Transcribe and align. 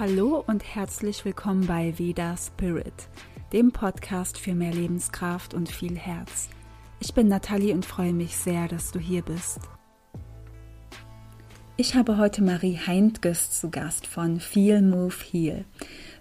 Hallo 0.00 0.42
und 0.46 0.64
herzlich 0.64 1.26
willkommen 1.26 1.66
bei 1.66 1.98
Veda 1.98 2.34
Spirit, 2.34 3.10
dem 3.52 3.70
Podcast 3.70 4.38
für 4.38 4.54
mehr 4.54 4.72
Lebenskraft 4.72 5.52
und 5.52 5.68
viel 5.68 5.94
Herz. 5.94 6.48
Ich 7.00 7.12
bin 7.12 7.28
Nathalie 7.28 7.74
und 7.74 7.84
freue 7.84 8.14
mich 8.14 8.34
sehr, 8.34 8.66
dass 8.66 8.92
du 8.92 8.98
hier 8.98 9.20
bist. 9.20 9.60
Ich 11.76 11.96
habe 11.96 12.16
heute 12.16 12.42
Marie 12.42 12.78
Heintges 12.78 13.50
zu 13.50 13.68
Gast 13.68 14.06
von 14.06 14.40
Feel 14.40 14.80
Move 14.80 15.16
Heal. 15.30 15.66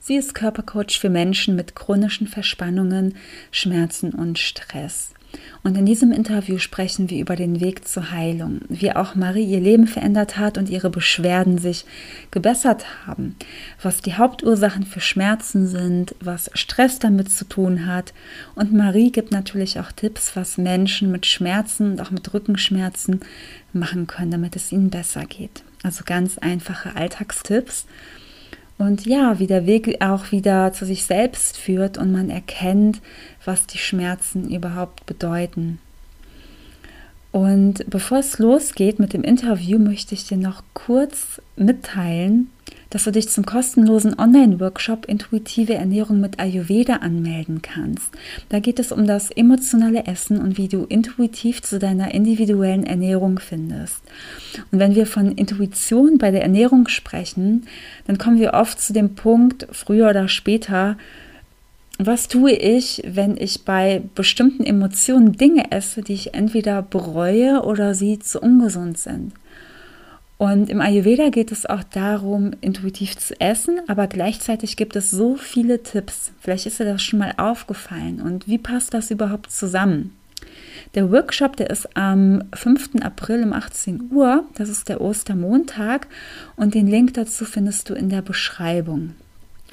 Sie 0.02 0.18
ist 0.18 0.36
Körpercoach 0.36 1.00
für 1.00 1.10
Menschen 1.10 1.56
mit 1.56 1.74
chronischen 1.74 2.28
Verspannungen, 2.28 3.16
Schmerzen 3.50 4.14
und 4.14 4.40
Stress. 4.40 5.14
Und 5.62 5.78
in 5.78 5.86
diesem 5.86 6.12
Interview 6.12 6.58
sprechen 6.58 7.10
wir 7.10 7.20
über 7.20 7.36
den 7.36 7.60
Weg 7.60 7.88
zur 7.88 8.12
Heilung, 8.12 8.62
wie 8.70 8.94
auch 8.94 9.16
Marie 9.16 9.44
ihr 9.44 9.60
Leben 9.60 9.88
verändert 9.88 10.38
hat 10.38 10.58
und 10.58 10.70
ihre 10.70 10.90
Beschwerden 10.90 11.58
sich 11.58 11.86
gebessert 12.32 12.86
haben, 13.06 13.36
was 13.82 14.02
die 14.02 14.14
Hauptursachen 14.14 14.86
für 14.86 15.02
Schmerzen 15.02 15.68
sind, 15.68 16.16
was 16.22 16.50
Stress 16.54 17.00
damit 17.00 17.30
zu 17.30 17.44
tun 17.44 17.86
hat. 17.86 18.14
Und 18.56 18.74
Marie 18.74 19.12
gibt 19.12 19.32
natürlich 19.32 19.80
auch 19.80 19.92
Tipps, 19.92 20.36
was 20.36 20.58
Menschen 20.58 21.12
mit 21.12 21.26
Schmerzen 21.26 21.92
und 21.92 22.02
auch 22.02 22.12
mit 22.12 22.34
Rückenschmerzen 22.34 23.20
machen 23.74 24.08
können, 24.08 24.32
damit 24.32 24.56
es 24.56 24.72
ihnen 24.72 24.90
besser 24.90 25.26
geht. 25.26 25.64
Also 25.84 26.04
ganz 26.06 26.38
einfache 26.38 26.96
Alltagstipps. 26.96 27.86
Und 28.80 29.06
ja, 29.06 29.40
wie 29.40 29.48
der 29.48 29.66
Weg 29.66 30.02
auch 30.02 30.32
wieder 30.32 30.72
zu 30.72 30.86
sich 30.86 31.04
selbst 31.04 31.58
führt 31.58 31.98
und 31.98 32.14
man 32.14 32.30
erkennt, 32.30 33.02
was 33.44 33.68
die 33.68 33.78
Schmerzen 33.78 34.50
überhaupt 34.50 35.06
bedeuten. 35.06 35.80
Und 37.34 37.88
bevor 37.90 38.20
es 38.20 38.40
losgeht 38.40 38.98
mit 38.98 39.12
dem 39.12 39.24
Interview, 39.24 39.78
möchte 39.80 40.16
ich 40.16 40.26
dir 40.26 40.38
noch 40.38 40.64
kurz 40.74 41.42
mitteilen, 41.58 42.50
dass 42.90 43.04
du 43.04 43.12
dich 43.12 43.30
zum 43.30 43.46
kostenlosen 43.46 44.18
Online-Workshop 44.18 45.06
Intuitive 45.06 45.74
Ernährung 45.74 46.20
mit 46.20 46.40
Ayurveda 46.40 46.98
anmelden 46.98 47.62
kannst. 47.62 48.10
Da 48.50 48.60
geht 48.60 48.80
es 48.80 48.92
um 48.92 49.06
das 49.06 49.30
emotionale 49.32 50.06
Essen 50.06 50.40
und 50.40 50.58
wie 50.58 50.68
du 50.68 50.86
intuitiv 50.86 51.62
zu 51.62 51.78
deiner 51.78 52.14
individuellen 52.14 52.86
Ernährung 52.86 53.40
findest. 53.40 54.02
Und 54.72 54.80
wenn 54.80 54.96
wir 54.96 55.06
von 55.06 55.32
Intuition 55.34 56.18
bei 56.18 56.32
der 56.32 56.42
Ernährung 56.42 56.88
sprechen, 56.88 57.68
dann 58.08 58.18
kommen 58.18 58.40
wir 58.40 58.54
oft 58.54 58.82
zu 58.82 58.94
dem 58.94 59.16
Punkt, 59.16 59.68
früher 59.72 60.10
oder 60.10 60.28
später, 60.28 60.98
was 62.02 62.30
tue 62.30 62.54
ich, 62.54 63.04
wenn 63.06 63.36
ich 63.36 63.66
bei 63.66 64.02
bestimmten 64.16 64.64
Emotionen 64.64 65.34
Dinge 65.34 65.72
esse, 65.72 66.02
die 66.02 66.14
ich 66.14 66.34
entweder 66.34 66.82
bereue 66.82 67.64
oder 67.64 67.94
sie 67.94 68.20
zu 68.20 68.40
ungesund 68.40 68.98
sind? 68.98 69.34
Und 70.40 70.70
im 70.70 70.80
Ayurveda 70.80 71.32
geht 71.32 71.52
es 71.52 71.66
auch 71.66 71.84
darum, 71.84 72.52
intuitiv 72.62 73.18
zu 73.18 73.40
essen, 73.42 73.82
aber 73.90 74.08
gleichzeitig 74.08 74.78
gibt 74.78 74.96
es 74.96 75.12
so 75.12 75.36
viele 75.36 75.84
Tipps. 75.84 76.32
Vielleicht 76.40 76.66
ist 76.66 76.80
dir 76.80 76.86
das 76.86 77.04
schon 77.04 77.20
mal 77.20 77.34
aufgefallen. 77.36 78.22
Und 78.22 78.48
wie 78.48 78.58
passt 78.58 78.94
das 78.94 79.12
überhaupt 79.12 79.52
zusammen? 79.52 80.16
Der 80.96 81.12
Workshop, 81.12 81.58
der 81.58 81.70
ist 81.70 81.98
am 81.98 82.42
5. 82.54 83.02
April 83.02 83.44
um 83.44 83.52
18 83.52 84.12
Uhr. 84.14 84.46
Das 84.56 84.70
ist 84.70 84.88
der 84.88 85.02
Ostermontag. 85.02 86.08
Und 86.56 86.74
den 86.74 86.88
Link 86.88 87.16
dazu 87.16 87.44
findest 87.44 87.90
du 87.90 87.94
in 87.94 88.08
der 88.08 88.22
Beschreibung. 88.22 89.16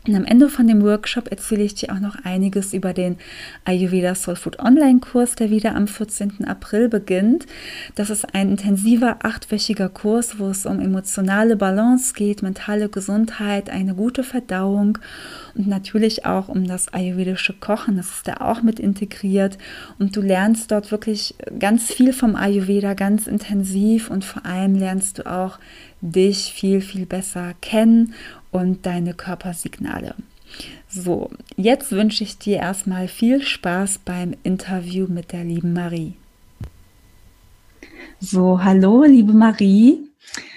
Und 0.06 0.14
am 0.14 0.24
Ende 0.24 0.48
von 0.48 0.68
dem 0.68 0.82
Workshop 0.82 1.30
erzähle 1.30 1.64
ich 1.64 1.74
dir 1.74 1.92
auch 1.92 1.98
noch 1.98 2.16
einiges 2.24 2.72
über 2.72 2.92
den 2.92 3.16
Ayurveda 3.64 4.14
Soul 4.14 4.36
Food 4.36 4.58
Online-Kurs, 4.60 5.34
der 5.34 5.50
wieder 5.50 5.74
am 5.74 5.88
14. 5.88 6.44
April 6.46 6.88
beginnt. 6.88 7.46
Das 7.96 8.10
ist 8.10 8.34
ein 8.34 8.50
intensiver 8.50 9.18
achtwöchiger 9.22 9.88
Kurs, 9.88 10.38
wo 10.38 10.48
es 10.48 10.64
um 10.64 10.80
emotionale 10.80 11.56
Balance 11.56 12.14
geht, 12.14 12.42
mentale 12.42 12.88
Gesundheit, 12.88 13.68
eine 13.68 13.94
gute 13.94 14.22
Verdauung 14.22 14.98
und 15.56 15.66
natürlich 15.66 16.24
auch 16.24 16.48
um 16.48 16.66
das 16.66 16.92
ayurvedische 16.92 17.54
Kochen. 17.54 17.96
Das 17.96 18.10
ist 18.10 18.28
da 18.28 18.34
auch 18.34 18.62
mit 18.62 18.78
integriert. 18.78 19.58
Und 19.98 20.14
du 20.16 20.20
lernst 20.20 20.70
dort 20.70 20.92
wirklich 20.92 21.34
ganz 21.58 21.92
viel 21.92 22.12
vom 22.12 22.36
Ayurveda, 22.36 22.94
ganz 22.94 23.26
intensiv 23.26 24.10
und 24.10 24.24
vor 24.24 24.46
allem 24.46 24.74
lernst 24.76 25.18
du 25.18 25.26
auch 25.26 25.58
dich 26.12 26.52
viel, 26.52 26.80
viel 26.80 27.06
besser 27.06 27.54
kennen 27.60 28.14
und 28.50 28.86
deine 28.86 29.14
Körpersignale. 29.14 30.14
So, 30.88 31.30
jetzt 31.56 31.92
wünsche 31.92 32.24
ich 32.24 32.38
dir 32.38 32.58
erstmal 32.58 33.08
viel 33.08 33.42
Spaß 33.42 33.98
beim 34.04 34.34
Interview 34.42 35.06
mit 35.08 35.32
der 35.32 35.44
lieben 35.44 35.72
Marie. 35.72 36.14
So, 38.20 38.62
hallo, 38.62 39.04
liebe 39.04 39.32
Marie. 39.32 40.10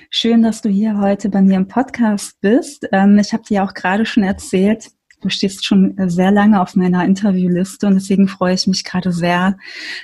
Schön, 0.09 0.41
dass 0.41 0.61
du 0.61 0.69
hier 0.69 0.97
heute 0.97 1.29
bei 1.29 1.41
mir 1.41 1.57
im 1.57 1.67
Podcast 1.67 2.39
bist. 2.41 2.87
Ähm, 2.91 3.19
ich 3.19 3.33
habe 3.33 3.43
dir 3.43 3.63
auch 3.63 3.73
gerade 3.73 4.05
schon 4.05 4.23
erzählt, 4.23 4.89
du 5.21 5.29
stehst 5.29 5.65
schon 5.65 5.95
sehr 6.09 6.31
lange 6.31 6.61
auf 6.61 6.75
meiner 6.75 7.05
Interviewliste 7.05 7.87
und 7.87 7.95
deswegen 7.95 8.27
freue 8.27 8.53
ich 8.53 8.65
mich 8.67 8.83
gerade 8.83 9.11
sehr, 9.11 9.57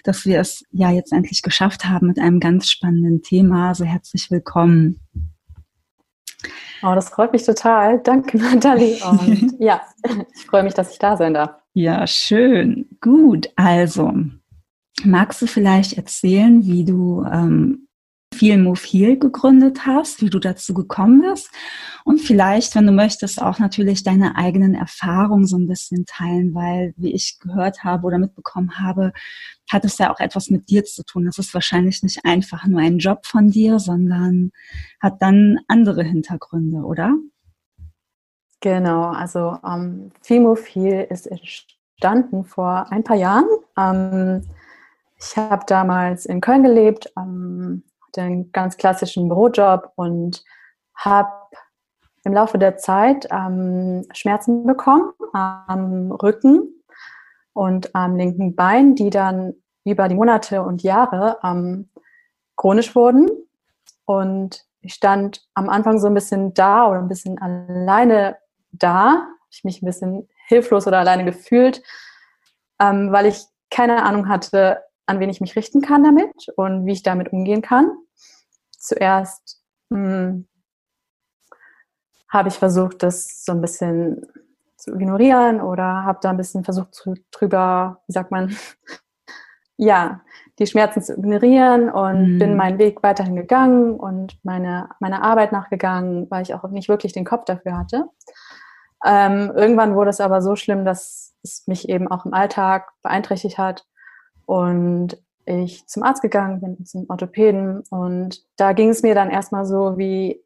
dass 0.04 0.26
wir 0.26 0.40
es 0.40 0.64
ja 0.72 0.92
jetzt 0.92 1.14
endlich 1.14 1.42
geschafft 1.42 1.86
haben 1.86 2.08
mit 2.08 2.20
einem 2.20 2.40
ganz 2.40 2.70
spannenden 2.70 3.22
Thema. 3.22 3.70
Also 3.70 3.86
herzlich 3.86 4.30
willkommen. 4.30 5.00
Oh, 6.84 6.94
das 6.96 7.10
freut 7.10 7.32
mich 7.32 7.46
total. 7.46 8.00
Danke, 8.00 8.38
Nathalie. 8.42 8.98
Und 9.04 9.56
ja, 9.60 9.82
ich 10.36 10.46
freue 10.46 10.64
mich, 10.64 10.74
dass 10.74 10.92
ich 10.92 11.00
da 11.00 11.18
sein 11.18 11.34
darf. 11.34 11.52
Ja, 11.74 12.08
schön. 12.08 12.88
Gut, 13.02 13.50
also 13.56 14.14
magst 15.04 15.42
du 15.42 15.48
vielleicht 15.48 15.94
erzählen, 15.98 16.66
wie 16.66 16.86
du 16.86 17.26
ähm, 17.32 17.85
Feel 18.36 18.58
Move 18.58 18.80
Heal 18.80 19.18
gegründet 19.18 19.86
hast, 19.86 20.22
wie 20.22 20.30
du 20.30 20.40
dazu 20.40 20.74
gekommen 20.74 21.22
bist 21.22 21.50
und 22.04 22.20
vielleicht, 22.20 22.76
wenn 22.76 22.86
du 22.86 22.92
möchtest, 22.92 23.42
auch 23.42 23.58
natürlich 23.58 24.04
deine 24.04 24.36
eigenen 24.36 24.76
Erfahrungen 24.76 25.48
so 25.48 25.58
ein 25.58 25.68
bisschen 25.68 26.06
teilen, 26.06 26.54
weil, 26.54 26.94
wie 26.98 27.14
ich 27.14 27.40
gehört 27.40 27.84
habe 27.84 28.06
oder 28.06 28.20
mitbekommen 28.20 28.80
habe, 28.80 29.12
hat 29.72 29.86
es 29.86 29.98
ja 29.98 30.14
auch 30.14 30.20
etwas 30.20 30.52
mit 30.52 30.70
dir 30.70 30.84
zu 30.84 31.04
tun. 31.04 31.26
Das 31.26 31.40
ist 31.40 31.54
wahrscheinlich 31.56 32.04
nicht 32.04 32.24
einfach 32.24 32.68
nur 32.68 32.80
ein 32.80 33.00
Job 33.00 33.26
von 33.26 33.50
dir, 33.50 33.80
sondern 33.80 34.52
hat 35.02 35.22
dann 35.22 35.60
andere 35.68 36.04
Hintergründe, 36.04 36.78
oder? 36.78 37.16
Genau, 38.60 39.06
also 39.06 39.58
ähm, 39.66 40.12
Feel 40.22 40.42
Move 40.42 40.62
Heal 40.62 41.08
ist 41.10 41.26
entstanden 41.26 42.46
vor 42.46 42.92
ein 42.92 43.04
paar 43.04 43.18
Jahren. 43.18 43.48
Ähm, 43.78 44.44
ich 45.20 45.36
habe 45.38 45.66
damals 45.68 46.26
in 46.26 46.42
Köln 46.42 46.64
gelebt, 46.64 47.12
ähm, 47.18 47.84
den 48.16 48.52
ganz 48.52 48.78
klassischen 48.78 49.28
Bürojob 49.28 49.92
und 49.96 50.44
habe 50.96 51.30
im 52.24 52.34
Laufe 52.34 52.58
der 52.58 52.78
Zeit 52.78 53.28
ähm, 53.32 54.06
Schmerzen 54.12 54.66
bekommen 54.66 55.14
am 55.34 56.12
Rücken 56.12 56.84
und 57.54 57.94
am 57.94 58.16
linken 58.16 58.56
Bein, 58.56 58.96
die 58.96 59.12
dann 59.12 59.54
über 59.86 60.08
die 60.08 60.16
Monate 60.16 60.64
und 60.64 60.82
Jahre 60.82 61.38
ähm, 61.44 61.90
chronisch 62.56 62.96
wurden. 62.96 63.30
Und 64.06 64.66
ich 64.82 64.96
stand 64.96 65.48
am 65.54 65.70
Anfang 65.70 66.00
so 66.00 66.08
ein 66.08 66.14
bisschen 66.14 66.54
da 66.54 66.88
oder 66.90 67.00
ein 67.00 67.08
bisschen 67.08 67.40
alleine 67.40 68.38
da. 68.72 69.28
Ich 69.52 69.64
mich 69.64 69.82
ein 69.82 69.86
bisschen 69.86 70.28
hilflos 70.48 70.88
oder 70.88 71.00
alleine 71.00 71.26
gefühlt, 71.26 71.84
ähm, 72.80 73.12
weil 73.12 73.28
ich 73.28 73.46
keine 73.70 74.04
Ahnung 74.04 74.28
hatte, 74.28 74.84
an 75.06 75.20
wen 75.20 75.30
ich 75.30 75.42
mich 75.42 75.56
richten 75.56 75.82
kann 75.82 76.04
damit 76.04 76.34
und 76.56 76.86
wie 76.86 76.94
ich 76.94 77.04
damit 77.04 77.32
umgehen 77.32 77.62
kann 77.62 77.92
zuerst 78.86 79.62
hm, 79.92 80.48
habe 82.30 82.50
ich 82.50 82.56
versucht, 82.56 83.04
das 83.04 83.44
so 83.46 83.52
ein 83.52 83.62
bisschen 83.62 84.26
zu 84.78 84.94
ignorieren 84.94 85.62
oder 85.62 86.04
habe 86.04 86.20
da 86.22 86.30
ein 86.30 86.38
bisschen 86.38 86.64
versucht, 86.64 87.04
drüber, 87.32 88.02
wie 88.08 88.14
sagt 88.14 88.32
man, 88.32 88.56
ja, 89.78 90.22
die 90.60 90.68
Schmerzen 90.68 91.02
zu 91.02 91.14
ignorieren 91.14 91.90
und 91.90 92.36
mhm. 92.36 92.40
bin 92.40 92.56
meinen 92.56 92.80
Weg 92.80 93.04
weiterhin 93.04 93.36
gegangen 93.36 93.96
und 93.96 94.38
meine, 94.44 94.90
meine 95.00 95.22
Arbeit 95.22 95.52
nachgegangen, 95.52 96.30
weil 96.30 96.44
ich 96.44 96.54
auch 96.54 96.64
nicht 96.70 96.88
wirklich 96.88 97.14
den 97.14 97.26
Kopf 97.26 97.46
dafür 97.46 97.78
hatte. 97.78 98.06
Ähm, 99.06 99.52
irgendwann 99.56 99.96
wurde 99.96 100.10
es 100.10 100.22
aber 100.22 100.42
so 100.42 100.56
schlimm, 100.56 100.86
dass 100.86 101.36
es 101.44 101.68
mich 101.68 101.90
eben 101.90 102.08
auch 102.08 102.26
im 102.26 102.34
Alltag 102.34 102.90
beeinträchtigt 103.04 103.58
hat 103.58 103.86
und 104.46 105.18
ich 105.46 105.88
zum 105.88 106.04
Arzt 106.04 106.22
gegangen 106.22 106.62
bin, 106.62 106.86
zum 106.86 107.06
Orthopäden. 107.10 107.84
Und 107.90 108.44
da 108.58 108.74
ging 108.74 108.90
es 108.90 109.04
mir 109.04 109.16
dann 109.16 109.30
erstmal 109.30 109.66
so, 109.66 109.98
wie, 109.98 110.44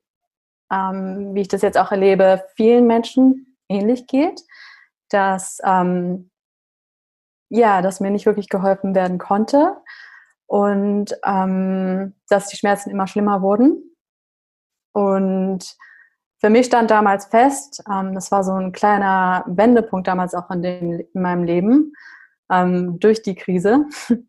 ähm, 0.72 1.34
wie 1.34 1.42
ich 1.42 1.48
das 1.48 1.62
jetzt 1.62 1.78
auch 1.78 1.92
erlebe, 1.92 2.44
vielen 2.56 2.88
Menschen 2.88 3.58
ähnlich 3.70 4.08
geht, 4.08 4.42
dass, 5.10 5.60
ähm, 5.64 6.30
ja, 7.50 7.82
dass 7.82 8.00
mir 8.00 8.12
nicht 8.12 8.26
wirklich 8.26 8.50
geholfen 8.50 8.94
werden 8.94 9.18
konnte 9.18 9.78
und 10.48 11.18
ähm, 11.26 12.16
dass 12.28 12.48
die 12.48 12.58
Schmerzen 12.58 12.90
immer 12.90 13.08
schlimmer 13.08 13.42
wurden. 13.42 13.96
Und 14.94 15.78
für 16.40 16.50
mich 16.50 16.68
stand 16.68 16.90
damals 16.90 17.26
fest, 17.26 17.84
ähm, 17.92 18.16
das 18.16 18.32
war 18.32 18.44
so 18.44 18.54
ein 18.54 18.72
kleiner 18.72 19.44
Wendepunkt 19.48 20.08
damals 20.08 20.34
auch 20.34 20.50
in, 20.52 20.62
dem, 20.62 21.00
in 21.14 21.22
meinem 21.22 21.44
Leben, 21.44 21.94
ähm, 22.52 23.00
durch 23.00 23.22
die 23.22 23.36
Krise, 23.36 23.86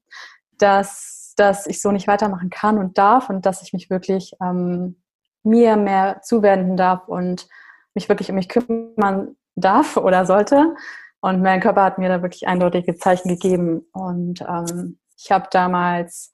dass, 0.63 1.35
dass 1.37 1.67
ich 1.67 1.81
so 1.81 1.91
nicht 1.93 2.07
weitermachen 2.07 2.51
kann 2.51 2.79
und 2.79 2.99
darf 2.99 3.31
und 3.31 3.47
dass 3.47 3.63
ich 3.63 3.73
mich 3.73 3.91
wirklich 3.91 4.33
ähm, 4.43 5.03
mir 5.43 5.77
mehr 5.77 6.21
zuwenden 6.23 6.77
darf 6.77 7.09
und 7.09 7.49
mich 7.95 8.09
wirklich 8.09 8.31
um 8.31 8.37
mich 8.37 8.49
kümmern 8.49 9.37
darf 9.57 9.97
oder 9.97 10.27
sollte. 10.27 10.75
Und 11.21 11.43
mein 11.43 11.61
Körper 11.61 11.85
hat 11.85 11.99
mir 11.99 12.09
da 12.09 12.23
wirklich 12.23 12.47
eindeutige 12.47 12.97
Zeichen 12.97 13.29
gegeben. 13.29 13.87
Und 13.93 14.41
ähm, 14.43 14.99
ich 15.19 15.31
habe 15.31 15.49
damals 15.51 16.33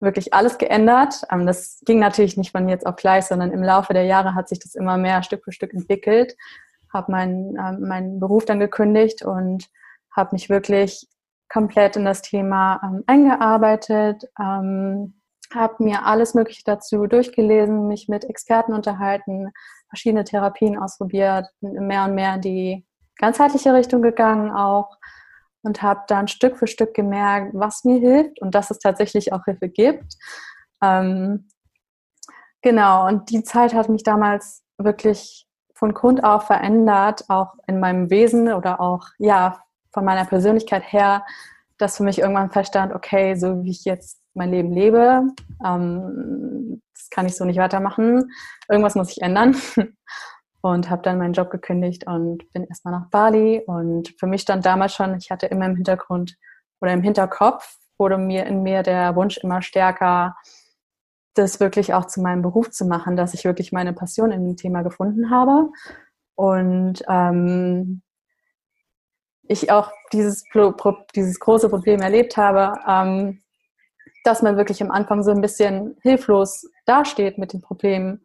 wirklich 0.00 0.34
alles 0.34 0.58
geändert. 0.58 1.22
Ähm, 1.30 1.46
das 1.46 1.80
ging 1.84 1.98
natürlich 1.98 2.36
nicht 2.36 2.52
von 2.52 2.68
jetzt 2.68 2.86
auf 2.86 2.96
gleich, 2.96 3.24
sondern 3.26 3.52
im 3.52 3.62
Laufe 3.62 3.92
der 3.92 4.04
Jahre 4.04 4.34
hat 4.34 4.48
sich 4.48 4.58
das 4.58 4.74
immer 4.74 4.96
mehr 4.96 5.22
Stück 5.22 5.44
für 5.44 5.52
Stück 5.52 5.72
entwickelt. 5.72 6.36
Habe 6.92 7.12
meinen 7.12 7.56
ähm, 7.56 7.88
meinen 7.88 8.20
Beruf 8.20 8.44
dann 8.44 8.60
gekündigt 8.60 9.22
und 9.22 9.68
habe 10.14 10.30
mich 10.32 10.50
wirklich 10.50 11.06
komplett 11.52 11.96
in 11.96 12.04
das 12.04 12.22
Thema 12.22 12.80
ähm, 12.82 13.04
eingearbeitet, 13.06 14.24
ähm, 14.38 15.20
habe 15.52 15.82
mir 15.82 16.06
alles 16.06 16.34
Mögliche 16.34 16.62
dazu 16.64 17.06
durchgelesen, 17.06 17.88
mich 17.88 18.08
mit 18.08 18.24
Experten 18.24 18.72
unterhalten, 18.72 19.50
verschiedene 19.88 20.24
Therapien 20.24 20.78
ausprobiert, 20.78 21.48
mehr 21.60 22.04
und 22.04 22.14
mehr 22.14 22.36
in 22.36 22.40
die 22.40 22.86
ganzheitliche 23.16 23.74
Richtung 23.74 24.00
gegangen 24.00 24.52
auch 24.52 24.96
und 25.62 25.82
habe 25.82 26.02
dann 26.06 26.28
Stück 26.28 26.56
für 26.56 26.68
Stück 26.68 26.94
gemerkt, 26.94 27.50
was 27.52 27.84
mir 27.84 27.98
hilft 27.98 28.40
und 28.40 28.54
dass 28.54 28.70
es 28.70 28.78
tatsächlich 28.78 29.32
auch 29.32 29.44
Hilfe 29.44 29.68
gibt. 29.68 30.14
Ähm, 30.82 31.48
genau, 32.62 33.08
und 33.08 33.30
die 33.30 33.42
Zeit 33.42 33.74
hat 33.74 33.88
mich 33.88 34.04
damals 34.04 34.62
wirklich 34.78 35.46
von 35.74 35.94
Grund 35.94 36.22
auf 36.22 36.46
verändert, 36.46 37.24
auch 37.28 37.54
in 37.66 37.80
meinem 37.80 38.08
Wesen 38.08 38.52
oder 38.52 38.80
auch 38.80 39.06
ja 39.18 39.60
von 39.92 40.04
meiner 40.04 40.24
Persönlichkeit 40.24 40.82
her, 40.92 41.24
dass 41.78 41.96
für 41.96 42.02
mich 42.02 42.18
irgendwann 42.18 42.50
feststand, 42.50 42.94
okay, 42.94 43.34
so 43.34 43.62
wie 43.64 43.70
ich 43.70 43.84
jetzt 43.84 44.20
mein 44.34 44.50
Leben 44.50 44.72
lebe, 44.72 45.22
ähm, 45.64 46.82
das 46.94 47.10
kann 47.10 47.26
ich 47.26 47.36
so 47.36 47.44
nicht 47.44 47.58
weitermachen. 47.58 48.30
Irgendwas 48.68 48.94
muss 48.94 49.10
ich 49.10 49.22
ändern. 49.22 49.56
und 50.62 50.90
habe 50.90 51.02
dann 51.02 51.18
meinen 51.18 51.32
Job 51.32 51.50
gekündigt 51.50 52.06
und 52.06 52.50
bin 52.52 52.64
erstmal 52.64 52.92
nach 52.92 53.08
Bali. 53.08 53.62
Und 53.66 54.14
für 54.18 54.26
mich 54.26 54.42
stand 54.42 54.66
damals 54.66 54.94
schon, 54.94 55.16
ich 55.16 55.30
hatte 55.30 55.46
immer 55.46 55.66
im 55.66 55.76
Hintergrund 55.76 56.36
oder 56.80 56.92
im 56.92 57.02
Hinterkopf, 57.02 57.78
wurde 57.98 58.18
mir 58.18 58.46
in 58.46 58.62
mir 58.62 58.82
der 58.82 59.16
Wunsch 59.16 59.38
immer 59.38 59.62
stärker, 59.62 60.36
das 61.34 61.60
wirklich 61.60 61.94
auch 61.94 62.06
zu 62.06 62.20
meinem 62.20 62.42
Beruf 62.42 62.70
zu 62.70 62.84
machen, 62.84 63.16
dass 63.16 63.34
ich 63.34 63.44
wirklich 63.44 63.72
meine 63.72 63.92
Passion 63.92 64.32
in 64.32 64.44
dem 64.44 64.56
Thema 64.56 64.82
gefunden 64.82 65.30
habe. 65.30 65.70
Und 66.34 67.02
ähm, 67.08 68.02
ich 69.50 69.70
auch 69.72 69.90
dieses, 70.12 70.44
dieses 71.14 71.40
große 71.40 71.68
Problem 71.68 72.00
erlebt 72.00 72.36
habe, 72.36 72.78
ähm, 72.86 73.42
dass 74.22 74.42
man 74.42 74.56
wirklich 74.56 74.80
am 74.82 74.90
Anfang 74.90 75.22
so 75.22 75.32
ein 75.32 75.40
bisschen 75.40 75.96
hilflos 76.02 76.70
dasteht 76.86 77.36
mit 77.36 77.52
den 77.52 77.60
Problemen 77.60 78.24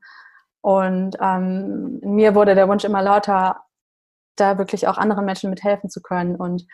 und 0.61 1.17
ähm, 1.19 1.99
mir 2.03 2.35
wurde 2.35 2.53
der 2.53 2.67
Wunsch 2.67 2.83
immer 2.83 3.01
lauter, 3.01 3.61
da 4.35 4.57
wirklich 4.57 4.87
auch 4.87 4.97
anderen 4.97 5.25
Menschen 5.25 5.49
mithelfen 5.49 5.89
zu 5.89 6.01
können 6.01 6.35
und 6.35 6.65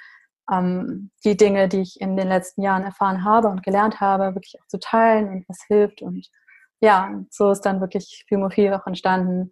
ähm, 0.51 1.11
die 1.23 1.37
Dinge, 1.37 1.69
die 1.69 1.81
ich 1.81 2.01
in 2.01 2.17
den 2.17 2.27
letzten 2.27 2.61
Jahren 2.61 2.83
erfahren 2.83 3.23
habe 3.23 3.47
und 3.47 3.63
gelernt 3.63 4.01
habe, 4.01 4.35
wirklich 4.35 4.55
auch 4.61 4.67
zu 4.67 4.79
teilen 4.79 5.29
und 5.29 5.49
was 5.49 5.63
hilft. 5.67 6.01
Und 6.01 6.27
ja, 6.81 7.21
so 7.29 7.51
ist 7.51 7.61
dann 7.61 7.79
wirklich 7.79 8.25
Filmophil 8.27 8.73
auch 8.73 8.87
entstanden. 8.87 9.51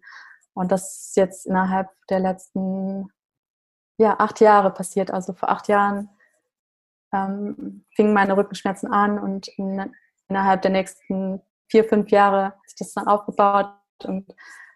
Und 0.54 0.72
das 0.72 1.12
jetzt 1.16 1.46
innerhalb 1.46 1.88
der 2.08 2.20
letzten 2.20 3.08
ja, 4.00 4.16
acht 4.18 4.40
Jahre 4.40 4.70
passiert. 4.70 5.10
Also 5.10 5.34
vor 5.34 5.50
acht 5.50 5.68
Jahren 5.68 6.08
ähm, 7.12 7.84
fingen 7.94 8.14
meine 8.14 8.34
Rückenschmerzen 8.34 8.90
an 8.90 9.18
und 9.18 9.48
in, 9.48 9.92
innerhalb 10.28 10.62
der 10.62 10.70
nächsten 10.70 11.42
vier, 11.68 11.84
fünf 11.84 12.10
Jahre 12.10 12.54
sich 12.66 12.78
das 12.78 12.94
dann 12.94 13.06
aufgebaut 13.06 13.68
und 14.04 14.34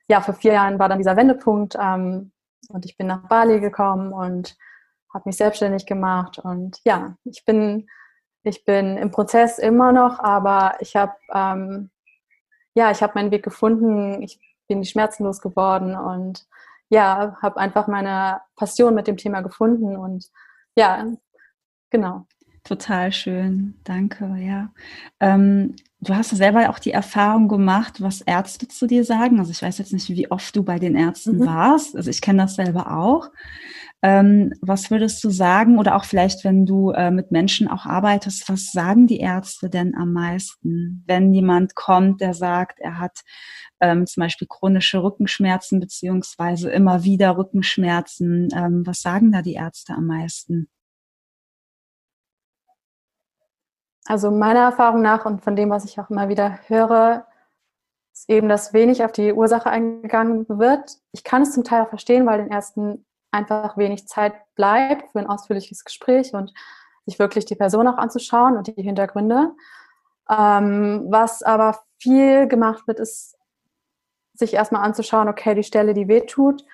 ja, 0.09 0.21
vor 0.21 0.35
vier 0.35 0.53
Jahren 0.53 0.79
war 0.79 0.91
dann 0.91 0.99
dieser 0.99 1.17
Wendepunkt 1.17 1.75
ähm, 1.81 2.33
und 2.69 2.85
ich 2.85 2.99
bin 2.99 3.07
nach 3.07 3.27
Bali 3.27 3.61
gekommen 3.61 4.13
und 4.13 4.59
habe 5.15 5.23
mich 5.27 5.39
selbstständig 5.39 5.87
gemacht. 5.87 6.39
Und 6.39 6.81
ja, 6.85 7.17
ich 7.25 7.47
bin, 7.47 7.89
ich 8.43 8.67
bin 8.67 8.99
im 8.99 9.11
Prozess 9.11 9.59
immer 9.59 9.93
noch, 9.93 10.19
aber 10.19 10.77
ich 10.81 10.97
habe 10.97 11.15
ähm, 11.33 11.91
ja, 12.75 12.91
ich 12.91 13.01
meinen 13.15 13.31
Weg 13.31 13.43
gefunden. 13.43 14.21
Ich 14.23 14.39
bin 14.69 14.83
die 14.83 14.89
Schmerzen 14.89 15.25
losgeworden 15.25 15.97
und 15.97 16.47
ja, 16.95 17.37
habe 17.43 17.59
einfach 17.59 17.89
meine 17.89 18.41
Passion 18.55 18.95
mit 18.95 19.09
dem 19.09 19.17
Thema 19.17 19.41
gefunden 19.41 19.97
und 19.97 20.27
ja, 20.77 21.07
genau. 21.91 22.27
Total 22.63 23.13
schön, 23.13 23.75
danke, 23.83 24.37
ja. 24.39 24.73
Ähm, 25.19 25.75
du 26.01 26.15
hast 26.15 26.31
selber 26.31 26.71
auch 26.71 26.79
die 26.79 26.93
Erfahrung 26.93 27.49
gemacht, 27.49 28.01
was 28.01 28.21
Ärzte 28.21 28.69
zu 28.69 28.87
dir 28.87 29.05
sagen. 29.05 29.41
Also 29.41 29.51
ich 29.51 29.61
weiß 29.61 29.77
jetzt 29.79 29.93
nicht, 29.93 30.09
wie 30.09 30.31
oft 30.31 30.55
du 30.55 30.63
bei 30.63 30.79
den 30.79 30.95
Ärzten 30.95 31.39
mhm. 31.39 31.47
warst. 31.47 31.97
Also 31.97 32.11
ich 32.11 32.21
kenne 32.21 32.45
das 32.45 32.55
selber 32.55 32.97
auch. 32.97 33.31
Ähm, 34.03 34.55
was 34.61 34.91
würdest 34.91 35.23
du 35.25 35.31
sagen 35.31 35.79
oder 35.79 35.97
auch 35.97 36.05
vielleicht, 36.05 36.45
wenn 36.45 36.65
du 36.65 36.91
äh, 36.91 37.11
mit 37.11 37.33
Menschen 37.33 37.69
auch 37.69 37.87
arbeitest, 37.87 38.49
was 38.49 38.71
sagen 38.71 39.07
die 39.07 39.19
Ärzte 39.19 39.69
denn 39.69 39.95
am 39.97 40.13
meisten, 40.13 41.03
wenn 41.07 41.33
jemand 41.33 41.75
kommt, 41.75 42.21
der 42.21 42.35
sagt, 42.35 42.79
er 42.79 42.99
hat 42.99 43.21
ähm, 43.85 44.07
zum 44.07 44.23
Beispiel 44.23 44.49
chronische 44.49 45.03
Rückenschmerzen 45.03 45.81
beziehungsweise 45.81 46.71
immer 46.71 47.05
wieder 47.05 47.37
Rückenschmerzen? 47.37 48.49
Ähm, 48.55 48.87
was 48.87 49.03
sagen 49.03 49.33
da 49.33 49.43
die 49.43 49.55
Ärzte 49.55 49.95
am 49.95 50.07
meisten? 50.07 50.69
Also 54.07 54.31
meiner 54.31 54.61
Erfahrung 54.61 55.03
nach 55.03 55.25
und 55.25 55.43
von 55.43 55.57
dem, 55.57 55.71
was 55.71 55.85
ich 55.85 55.99
auch 55.99 56.11
immer 56.11 56.29
wieder 56.29 56.59
höre, 56.67 57.27
ist 58.13 58.29
eben, 58.29 58.49
dass 58.49 58.73
wenig 58.73 59.05
auf 59.05 59.13
die 59.13 59.33
Ursache 59.33 59.71
eingegangen 59.71 60.47
wird. 60.49 60.99
Ich 61.13 61.25
kann 61.25 61.43
es 61.43 61.53
zum 61.53 61.65
Teil 61.65 61.83
auch 61.83 61.89
verstehen, 61.89 62.27
weil 62.27 62.39
den 62.39 62.51
ersten 62.51 63.05
einfach 63.33 63.77
wenig 63.77 64.07
Zeit 64.07 64.35
bleibt 64.55 65.11
für 65.11 65.19
ein 65.19 65.27
ausführliches 65.27 65.85
Gespräch 65.85 66.33
und 66.35 66.53
sich 67.07 67.19
wirklich 67.19 67.45
die 67.45 67.57
Person 67.57 67.89
auch 67.89 67.99
anzuschauen 67.99 68.57
und 68.57 68.69
die 68.69 68.83
Hintergründe. 68.83 69.53
Ähm, 70.31 71.07
was 71.09 71.43
aber 71.43 71.81
viel 71.99 72.47
gemacht 72.47 72.87
wird, 72.87 73.01
ist, 73.01 73.37
sich 74.35 74.55
erstmal 74.55 74.83
anzuschauen, 74.83 75.29
okay, 75.29 75.55
die 75.55 75.63
Stelle, 75.63 75.95
die 75.95 76.09
wehtut, 76.09 76.65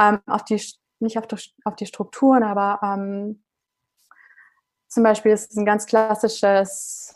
ähm, 0.00 0.20
auf 0.26 0.44
die, 0.44 0.60
nicht 1.00 1.18
auf 1.18 1.26
die, 1.26 1.36
auf 1.64 1.76
die 1.76 1.86
Strukturen, 1.86 2.42
aber 2.42 2.80
ähm, 2.82 3.42
zum 4.88 5.02
Beispiel 5.02 5.32
ist 5.32 5.50
es 5.50 5.56
ein 5.56 5.64
ganz 5.64 5.86
klassisches, 5.86 7.14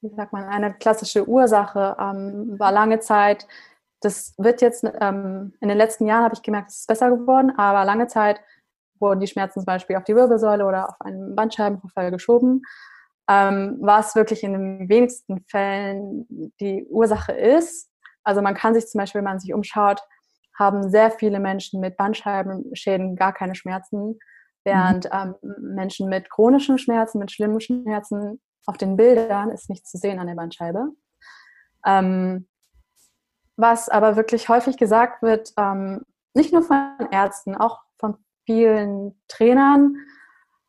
wie 0.00 0.14
sagt 0.14 0.32
man, 0.32 0.44
eine 0.44 0.74
klassische 0.74 1.28
Ursache, 1.28 1.96
ähm, 1.98 2.58
war 2.58 2.72
lange 2.72 3.00
Zeit, 3.00 3.46
das 4.00 4.34
wird 4.38 4.60
jetzt, 4.60 4.84
ähm, 5.00 5.54
in 5.60 5.68
den 5.68 5.78
letzten 5.78 6.06
Jahren 6.06 6.24
habe 6.24 6.34
ich 6.34 6.42
gemerkt, 6.42 6.70
es 6.70 6.80
ist 6.80 6.86
besser 6.86 7.10
geworden, 7.10 7.52
aber 7.56 7.84
lange 7.84 8.06
Zeit 8.06 8.40
wurden 9.00 9.20
die 9.20 9.26
Schmerzen 9.26 9.60
zum 9.60 9.66
Beispiel 9.66 9.96
auf 9.96 10.04
die 10.04 10.14
Wirbelsäule 10.14 10.64
oder 10.64 10.90
auf 10.90 11.00
einen 11.00 11.34
Bandscheibenvorfall 11.34 12.10
geschoben, 12.10 12.62
ähm, 13.28 13.78
was 13.80 14.14
wirklich 14.14 14.42
in 14.44 14.52
den 14.52 14.88
wenigsten 14.88 15.44
Fällen 15.48 16.52
die 16.60 16.86
Ursache 16.88 17.32
ist. 17.32 17.90
Also 18.26 18.42
man 18.42 18.54
kann 18.54 18.74
sich 18.74 18.86
zum 18.88 18.98
Beispiel, 18.98 19.20
wenn 19.20 19.30
man 19.30 19.40
sich 19.40 19.54
umschaut, 19.54 20.00
haben 20.58 20.90
sehr 20.90 21.10
viele 21.10 21.38
Menschen 21.38 21.80
mit 21.80 21.96
Bandscheibenschäden 21.96 23.14
gar 23.14 23.32
keine 23.32 23.54
Schmerzen. 23.54 24.18
Während 24.64 25.04
mhm. 25.04 25.34
ähm, 25.44 25.74
Menschen 25.74 26.08
mit 26.08 26.28
chronischen 26.28 26.78
Schmerzen, 26.78 27.18
mit 27.18 27.30
schlimmen 27.30 27.60
Schmerzen 27.60 28.40
auf 28.66 28.76
den 28.76 28.96
Bildern 28.96 29.50
ist 29.50 29.70
nichts 29.70 29.90
zu 29.90 29.98
sehen 29.98 30.18
an 30.18 30.26
der 30.26 30.34
Bandscheibe. 30.34 30.88
Ähm, 31.86 32.48
was 33.56 33.88
aber 33.88 34.16
wirklich 34.16 34.48
häufig 34.48 34.76
gesagt 34.76 35.22
wird, 35.22 35.52
ähm, 35.56 36.02
nicht 36.34 36.52
nur 36.52 36.62
von 36.62 37.08
Ärzten, 37.12 37.54
auch 37.54 37.80
von 37.96 38.16
vielen 38.44 39.20
Trainern 39.28 39.96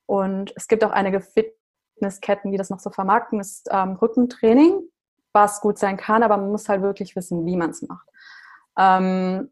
und 0.05 0.53
es 0.55 0.67
gibt 0.67 0.83
auch 0.83 0.91
einige 0.91 1.21
Fitnessketten, 1.21 2.51
die 2.51 2.57
das 2.57 2.69
noch 2.69 2.79
so 2.79 2.91
vermarkten, 2.91 3.39
ist 3.39 3.67
ähm, 3.71 3.93
Rückentraining, 3.93 4.79
was 5.37 5.61
gut 5.61 5.77
sein 5.77 5.97
kann, 5.97 6.23
aber 6.23 6.37
man 6.37 6.51
muss 6.51 6.69
halt 6.69 6.81
wirklich 6.81 7.15
wissen, 7.15 7.45
wie 7.45 7.57
man 7.57 7.71
es 7.71 7.81
macht. 7.81 8.07
Ähm, 8.77 9.51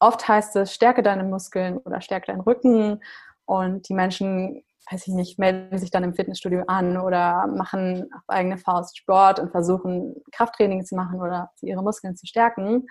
oft 0.00 0.26
heißt 0.26 0.56
es, 0.56 0.74
stärke 0.74 1.02
deine 1.02 1.24
Muskeln 1.24 1.78
oder 1.78 2.00
stärke 2.00 2.26
deinen 2.26 2.40
Rücken 2.40 3.02
und 3.46 3.88
die 3.88 3.94
Menschen, 3.94 4.62
weiß 4.90 5.06
ich 5.06 5.14
nicht, 5.14 5.38
melden 5.38 5.78
sich 5.78 5.90
dann 5.90 6.04
im 6.04 6.14
Fitnessstudio 6.14 6.64
an 6.66 6.98
oder 6.98 7.46
machen 7.46 8.10
auf 8.14 8.22
eigene 8.28 8.58
Faust 8.58 8.98
Sport 8.98 9.38
und 9.38 9.50
versuchen 9.50 10.14
Krafttraining 10.32 10.84
zu 10.84 10.94
machen 10.94 11.20
oder 11.20 11.50
ihre 11.62 11.82
Muskeln 11.82 12.16
zu 12.16 12.26
stärken. 12.26 12.86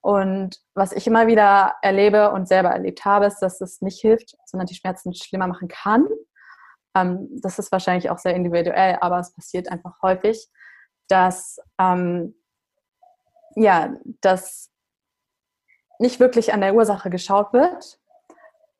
Und 0.00 0.56
was 0.74 0.92
ich 0.92 1.06
immer 1.06 1.28
wieder 1.28 1.74
erlebe 1.80 2.32
und 2.32 2.48
selber 2.48 2.70
erlebt 2.70 3.04
habe, 3.04 3.26
ist, 3.26 3.38
dass 3.38 3.60
es 3.60 3.80
nicht 3.82 4.00
hilft, 4.00 4.36
sondern 4.46 4.66
die 4.66 4.74
Schmerzen 4.74 5.14
schlimmer 5.14 5.46
machen 5.46 5.68
kann. 5.68 6.08
Ähm, 6.96 7.28
das 7.40 7.58
ist 7.60 7.70
wahrscheinlich 7.70 8.10
auch 8.10 8.18
sehr 8.18 8.34
individuell, 8.34 8.98
aber 9.00 9.20
es 9.20 9.32
passiert 9.32 9.70
einfach 9.70 10.02
häufig, 10.02 10.48
dass 11.12 11.60
ähm, 11.78 12.34
ja, 13.54 13.94
dass 14.20 14.70
nicht 15.98 16.20
wirklich 16.20 16.52
an 16.52 16.60
der 16.60 16.74
Ursache 16.74 17.10
geschaut 17.10 17.52
wird. 17.52 18.00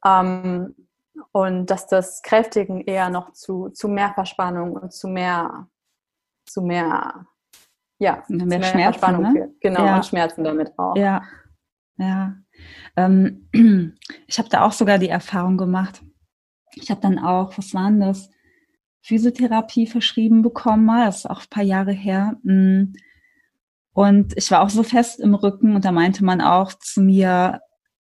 Ähm, 0.04 0.74
und 1.30 1.66
dass 1.66 1.86
das 1.86 2.22
Kräftigen 2.22 2.80
eher 2.80 3.10
noch 3.10 3.32
zu, 3.32 3.68
zu 3.68 3.88
mehr 3.88 4.12
Verspannung 4.14 4.72
und 4.72 4.92
zu 4.92 5.08
mehr, 5.08 5.68
zu 6.46 6.62
mehr, 6.62 7.26
ja, 7.98 8.24
mehr, 8.28 8.46
mehr 8.46 8.62
Schmerzen, 8.62 8.98
Verspannung 8.98 9.22
ne? 9.22 9.32
führt. 9.32 9.60
Genau, 9.60 9.84
ja. 9.84 9.96
und 9.96 10.06
Schmerzen 10.06 10.42
damit 10.42 10.76
auch. 10.78 10.96
Ja. 10.96 11.22
Ja. 11.98 12.34
Ähm, 12.96 13.48
ich 14.26 14.38
habe 14.38 14.48
da 14.48 14.64
auch 14.64 14.72
sogar 14.72 14.98
die 14.98 15.10
Erfahrung 15.10 15.58
gemacht. 15.58 16.02
Ich 16.74 16.90
habe 16.90 17.00
dann 17.02 17.18
auch, 17.18 17.56
was 17.58 17.74
waren 17.74 18.00
das? 18.00 18.30
Physiotherapie 19.02 19.86
verschrieben 19.86 20.42
bekommen, 20.42 20.84
mal, 20.84 21.06
das 21.06 21.18
ist 21.18 21.30
auch 21.30 21.40
ein 21.40 21.50
paar 21.50 21.64
Jahre 21.64 21.92
her. 21.92 22.36
Mm. 22.42 22.94
Und 23.94 24.32
ich 24.36 24.50
war 24.50 24.62
auch 24.62 24.70
so 24.70 24.82
fest 24.82 25.20
im 25.20 25.34
Rücken 25.34 25.74
und 25.74 25.84
da 25.84 25.92
meinte 25.92 26.24
man 26.24 26.40
auch 26.40 26.72
zu 26.72 27.02
mir, 27.02 27.60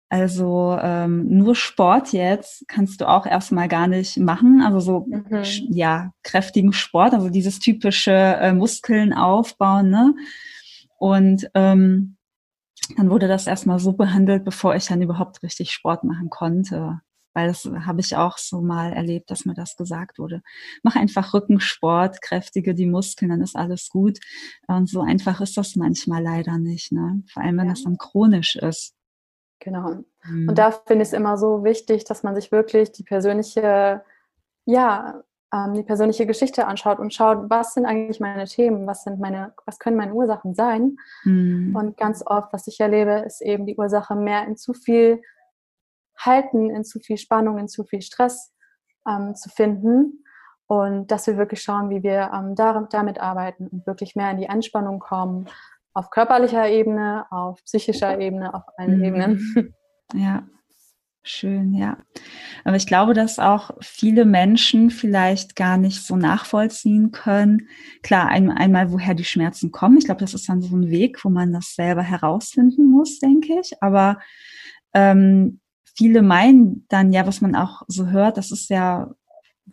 also 0.10 0.78
ähm, 0.82 1.28
nur 1.38 1.56
Sport 1.56 2.14
jetzt 2.14 2.68
kannst 2.68 3.00
du 3.00 3.08
auch 3.08 3.26
erstmal 3.26 3.68
gar 3.68 3.88
nicht 3.88 4.18
machen. 4.18 4.62
Also 4.62 4.80
so 4.80 5.06
mhm. 5.08 5.44
ja 5.70 6.12
kräftigen 6.24 6.74
Sport, 6.74 7.14
also 7.14 7.30
dieses 7.30 7.60
typische 7.60 8.12
äh, 8.12 8.54
Muskeln 8.54 9.14
aufbauen. 9.14 9.90
Ne? 9.90 10.16
Und 10.98 11.50
ähm, 11.54 12.18
dann 12.98 13.10
wurde 13.10 13.28
das 13.28 13.46
erstmal 13.48 13.80
so 13.80 13.94
behandelt, 13.94 14.44
bevor 14.44 14.76
ich 14.76 14.86
dann 14.88 15.02
überhaupt 15.02 15.44
richtig 15.44 15.72
Sport 15.72 16.04
machen 16.04 16.30
konnte. 16.30 17.02
Weil 17.40 17.48
das 17.48 17.64
habe 17.86 18.02
ich 18.02 18.18
auch 18.18 18.38
so 18.38 18.60
mal 18.60 18.92
erlebt, 18.92 19.32
dass 19.32 19.46
mir 19.46 19.54
das 19.54 19.78
gesagt 19.78 20.20
wurde. 20.20 20.42
Mach 20.84 20.98
einfach 20.98 21.34
Rückensport, 21.34 22.22
kräftige 22.22 22.76
die 22.76 22.86
Muskeln, 22.86 23.30
dann 23.30 23.42
ist 23.42 23.56
alles 23.56 23.88
gut. 23.90 24.20
Und 24.68 24.90
so 24.90 25.02
einfach 25.02 25.40
ist 25.40 25.56
das 25.56 25.78
manchmal 25.78 26.22
leider 26.22 26.58
nicht, 26.58 26.92
ne? 26.92 27.24
Vor 27.32 27.42
allem, 27.42 27.58
wenn 27.58 27.68
ja. 27.68 27.72
das 27.72 27.84
dann 27.84 27.98
chronisch 27.98 28.58
ist. 28.58 28.94
Genau. 29.60 30.04
Mhm. 30.26 30.50
Und 30.50 30.58
da 30.58 30.72
finde 30.72 31.04
ich 31.04 31.10
es 31.10 31.14
immer 31.14 31.38
so 31.38 31.64
wichtig, 31.64 32.04
dass 32.04 32.24
man 32.24 32.36
sich 32.36 32.52
wirklich 32.52 32.92
die 32.92 33.04
persönliche, 33.04 34.04
ja, 34.66 35.24
ähm, 35.54 35.74
die 35.76 35.84
persönliche 35.84 36.26
Geschichte 36.26 36.68
anschaut 36.68 37.00
und 37.00 37.14
schaut, 37.14 37.50
was 37.50 37.74
sind 37.74 37.86
eigentlich 37.86 38.20
meine 38.20 38.46
Themen, 38.46 38.86
was 38.86 39.04
sind 39.04 39.20
meine, 39.22 39.54
was 39.66 39.80
können 39.80 39.96
meine 39.96 40.14
Ursachen 40.14 40.56
sein. 40.56 40.98
Mhm. 41.24 41.74
Und 41.74 41.96
ganz 41.96 42.22
oft, 42.26 42.52
was 42.52 42.68
ich 42.68 42.82
erlebe, 42.82 43.24
ist 43.26 43.42
eben 43.42 43.66
die 43.66 43.78
Ursache 43.78 44.16
mehr 44.16 44.46
in 44.46 44.58
zu 44.58 44.74
viel 44.74 45.22
Halten, 46.20 46.70
in 46.70 46.84
zu 46.84 47.00
viel 47.00 47.18
Spannung, 47.18 47.58
in 47.58 47.68
zu 47.68 47.84
viel 47.84 48.02
Stress 48.02 48.54
ähm, 49.08 49.36
zu 49.36 49.50
finden. 49.50 50.24
Und 50.68 51.10
dass 51.10 51.26
wir 51.26 51.38
wirklich 51.38 51.64
schauen, 51.64 51.90
wie 51.90 52.04
wir 52.04 52.32
ähm, 52.34 52.54
damit 52.56 53.20
arbeiten 53.20 53.68
und 53.68 53.88
wirklich 53.88 54.16
mehr 54.16 54.30
in 54.32 54.38
die 54.38 54.50
Anspannung 54.50 55.00
kommen, 55.00 55.48
auf 55.94 56.12
körperlicher 56.12 56.70
Ebene, 56.70 57.26
auf 57.32 57.64
psychischer 57.66 58.20
Ebene, 58.20 58.54
auf 58.54 58.64
allen 58.78 58.98
mhm. 58.98 59.04
Ebenen. 59.04 59.74
Ja, 60.16 60.48
schön, 61.22 61.76
ja. 61.76 62.00
Aber 62.64 62.76
ich 62.76 62.88
glaube, 62.88 63.14
dass 63.14 63.38
auch 63.38 63.70
viele 63.80 64.26
Menschen 64.26 64.90
vielleicht 64.90 65.56
gar 65.56 65.78
nicht 65.78 66.02
so 66.02 66.16
nachvollziehen 66.16 67.12
können. 67.12 67.68
Klar, 68.02 68.30
ein, 68.30 68.50
einmal, 68.50 68.92
woher 68.92 69.14
die 69.14 69.24
Schmerzen 69.24 69.72
kommen. 69.72 70.00
Ich 70.00 70.06
glaube, 70.06 70.22
das 70.22 70.34
ist 70.34 70.50
dann 70.50 70.64
so 70.64 70.76
ein 70.76 70.90
Weg, 70.90 71.24
wo 71.24 71.30
man 71.30 71.54
das 71.54 71.76
selber 71.76 72.02
herausfinden 72.02 72.90
muss, 72.90 73.20
denke 73.20 73.60
ich. 73.60 73.84
Aber 73.84 74.18
ähm, 74.96 75.60
viele 75.96 76.22
meinen 76.22 76.86
dann 76.90 77.12
ja, 77.12 77.26
was 77.28 77.42
man 77.42 77.56
auch 77.56 77.84
so 77.88 78.08
hört, 78.08 78.38
das 78.38 78.52
ist 78.52 78.70
ja 78.70 79.14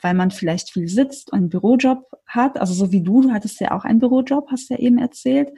weil 0.02 0.14
man 0.14 0.30
vielleicht 0.30 0.70
viel 0.70 0.88
sitzt 0.88 1.32
und 1.32 1.38
einen 1.38 1.49
Bürojob 1.49 2.04
hat, 2.26 2.58
also 2.58 2.75
so 2.75 2.92
wie 2.92 3.02
du, 3.02 3.23
du 3.23 3.32
hattest 3.32 3.61
ja 3.61 3.73
auch 3.73 3.85
einen 3.85 3.99
Bürojob, 3.99 4.50
hast 4.50 4.70
ja 4.70 4.78
eben 4.78 4.99
erzählt. 4.99 5.50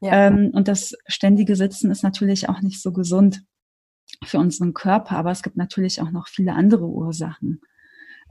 Ja. 0.00 0.26
Ähm, 0.26 0.50
und 0.52 0.68
das 0.68 0.94
ständige 1.06 1.56
Sitzen 1.56 1.90
ist 1.90 2.02
natürlich 2.02 2.48
auch 2.48 2.60
nicht 2.60 2.80
so 2.80 2.92
gesund 2.92 3.42
für 4.24 4.38
unseren 4.38 4.74
Körper, 4.74 5.16
aber 5.16 5.30
es 5.30 5.42
gibt 5.42 5.56
natürlich 5.56 6.00
auch 6.00 6.10
noch 6.10 6.28
viele 6.28 6.52
andere 6.52 6.86
Ursachen. 6.86 7.60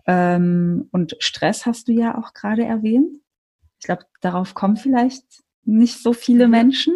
Ähm, 0.06 0.88
und 0.92 1.16
Stress 1.20 1.66
hast 1.66 1.88
du 1.88 1.94
ja 1.94 2.18
auch 2.18 2.34
gerade 2.34 2.64
erwähnt. 2.64 3.10
Ich 3.80 3.86
glaube, 3.86 4.04
darauf 4.22 4.54
kommen 4.54 4.78
vielleicht 4.78 5.26
nicht 5.64 6.02
so 6.02 6.14
viele 6.14 6.46
mhm. 6.46 6.52
Menschen. 6.52 6.94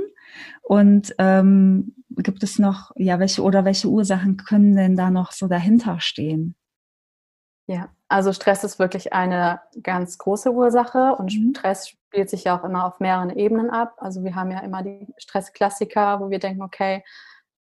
Und 0.68 1.16
ähm, 1.18 1.96
gibt 2.10 2.44
es 2.44 2.60
noch, 2.60 2.92
ja, 2.98 3.20
welche 3.20 3.42
oder 3.42 3.64
welche 3.64 3.88
Ursachen 3.88 4.36
können 4.36 4.76
denn 4.76 4.98
da 4.98 5.10
noch 5.10 5.32
so 5.32 5.48
dahinter 5.48 6.02
stehen? 6.02 6.56
Ja, 7.68 7.88
also 8.10 8.34
Stress 8.34 8.66
ist 8.66 8.78
wirklich 8.78 9.14
eine 9.14 9.62
ganz 9.82 10.18
große 10.18 10.52
Ursache 10.52 11.16
und 11.18 11.34
mhm. 11.34 11.54
Stress 11.56 11.88
spielt 11.88 12.30
sich 12.30 12.44
ja 12.44 12.60
auch 12.60 12.66
immer 12.66 12.86
auf 12.86 13.00
mehreren 13.00 13.30
Ebenen 13.30 13.70
ab. 13.70 13.94
Also 14.00 14.26
wir 14.26 14.36
haben 14.36 14.52
ja 14.52 14.60
immer 14.60 14.84
die 14.84 15.08
Stressklassiker, 15.16 16.20
wo 16.20 16.30
wir 16.30 16.40
denken, 16.40 16.62
okay, 16.62 17.02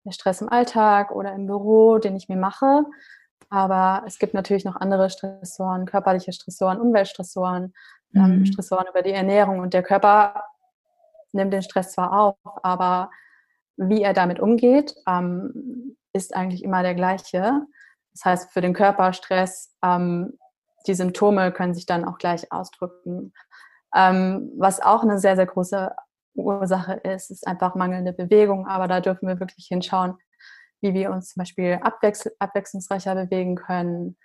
der 0.04 0.12
Stress 0.12 0.42
im 0.42 0.50
Alltag 0.50 1.12
oder 1.12 1.32
im 1.32 1.46
Büro, 1.46 2.00
den 2.00 2.18
ich 2.18 2.28
mir 2.28 2.36
mache. 2.36 2.84
Aber 3.50 4.04
es 4.06 4.20
gibt 4.20 4.34
natürlich 4.34 4.66
noch 4.66 4.76
andere 4.76 5.10
Stressoren, 5.10 5.86
körperliche 5.86 6.34
Stressoren, 6.34 6.82
Umweltstressoren, 6.82 7.74
ähm, 8.14 8.40
mhm. 8.40 8.46
Stressoren 8.46 8.88
über 8.90 9.02
die 9.02 9.14
Ernährung. 9.14 9.60
Und 9.60 9.74
der 9.74 9.84
Körper 9.84 10.44
nimmt 11.38 11.53
den 11.53 11.62
Stress 11.62 11.94
zwar 11.94 12.12
auf, 12.20 12.36
aber 12.63 13.10
wie 13.77 14.01
er 14.01 14.13
damit 14.13 14.39
umgeht, 14.39 14.96
ähm, 15.08 15.96
ist 16.13 16.36
eigentlich 16.36 16.63
immer 16.63 16.84
der 16.84 16.96
gleiche. 16.96 17.62
Das 18.13 18.25
heißt, 18.25 18.51
für 18.51 18.62
den 18.62 18.74
Körper 18.74 19.13
Stress, 19.13 19.75
ähm, 19.84 20.38
die 20.88 20.96
Symptome 20.96 21.51
können 21.51 21.75
sich 21.75 21.86
dann 21.86 22.06
auch 22.06 22.17
gleich 22.17 22.51
ausdrücken. 22.51 23.34
Ähm, 23.96 24.51
was 24.58 24.82
auch 24.82 25.03
eine 25.03 25.20
sehr, 25.20 25.36
sehr 25.36 25.46
große 25.46 25.91
Ursache 26.36 26.94
ist, 26.94 27.32
ist 27.32 27.48
einfach 27.48 27.75
mangelnde 27.75 28.13
Bewegung. 28.13 28.67
Aber 28.67 28.88
da 28.88 29.00
dürfen 29.00 29.27
wir 29.27 29.39
wirklich 29.39 29.67
hinschauen, 29.67 30.15
wie 30.82 30.94
wir 30.94 31.12
uns 31.12 31.29
zum 31.29 31.41
Beispiel 31.41 31.79
abwechsl 31.82 32.32
abwechslungsreicher 32.39 33.15
bewegen 33.15 33.56
können. 33.56 34.17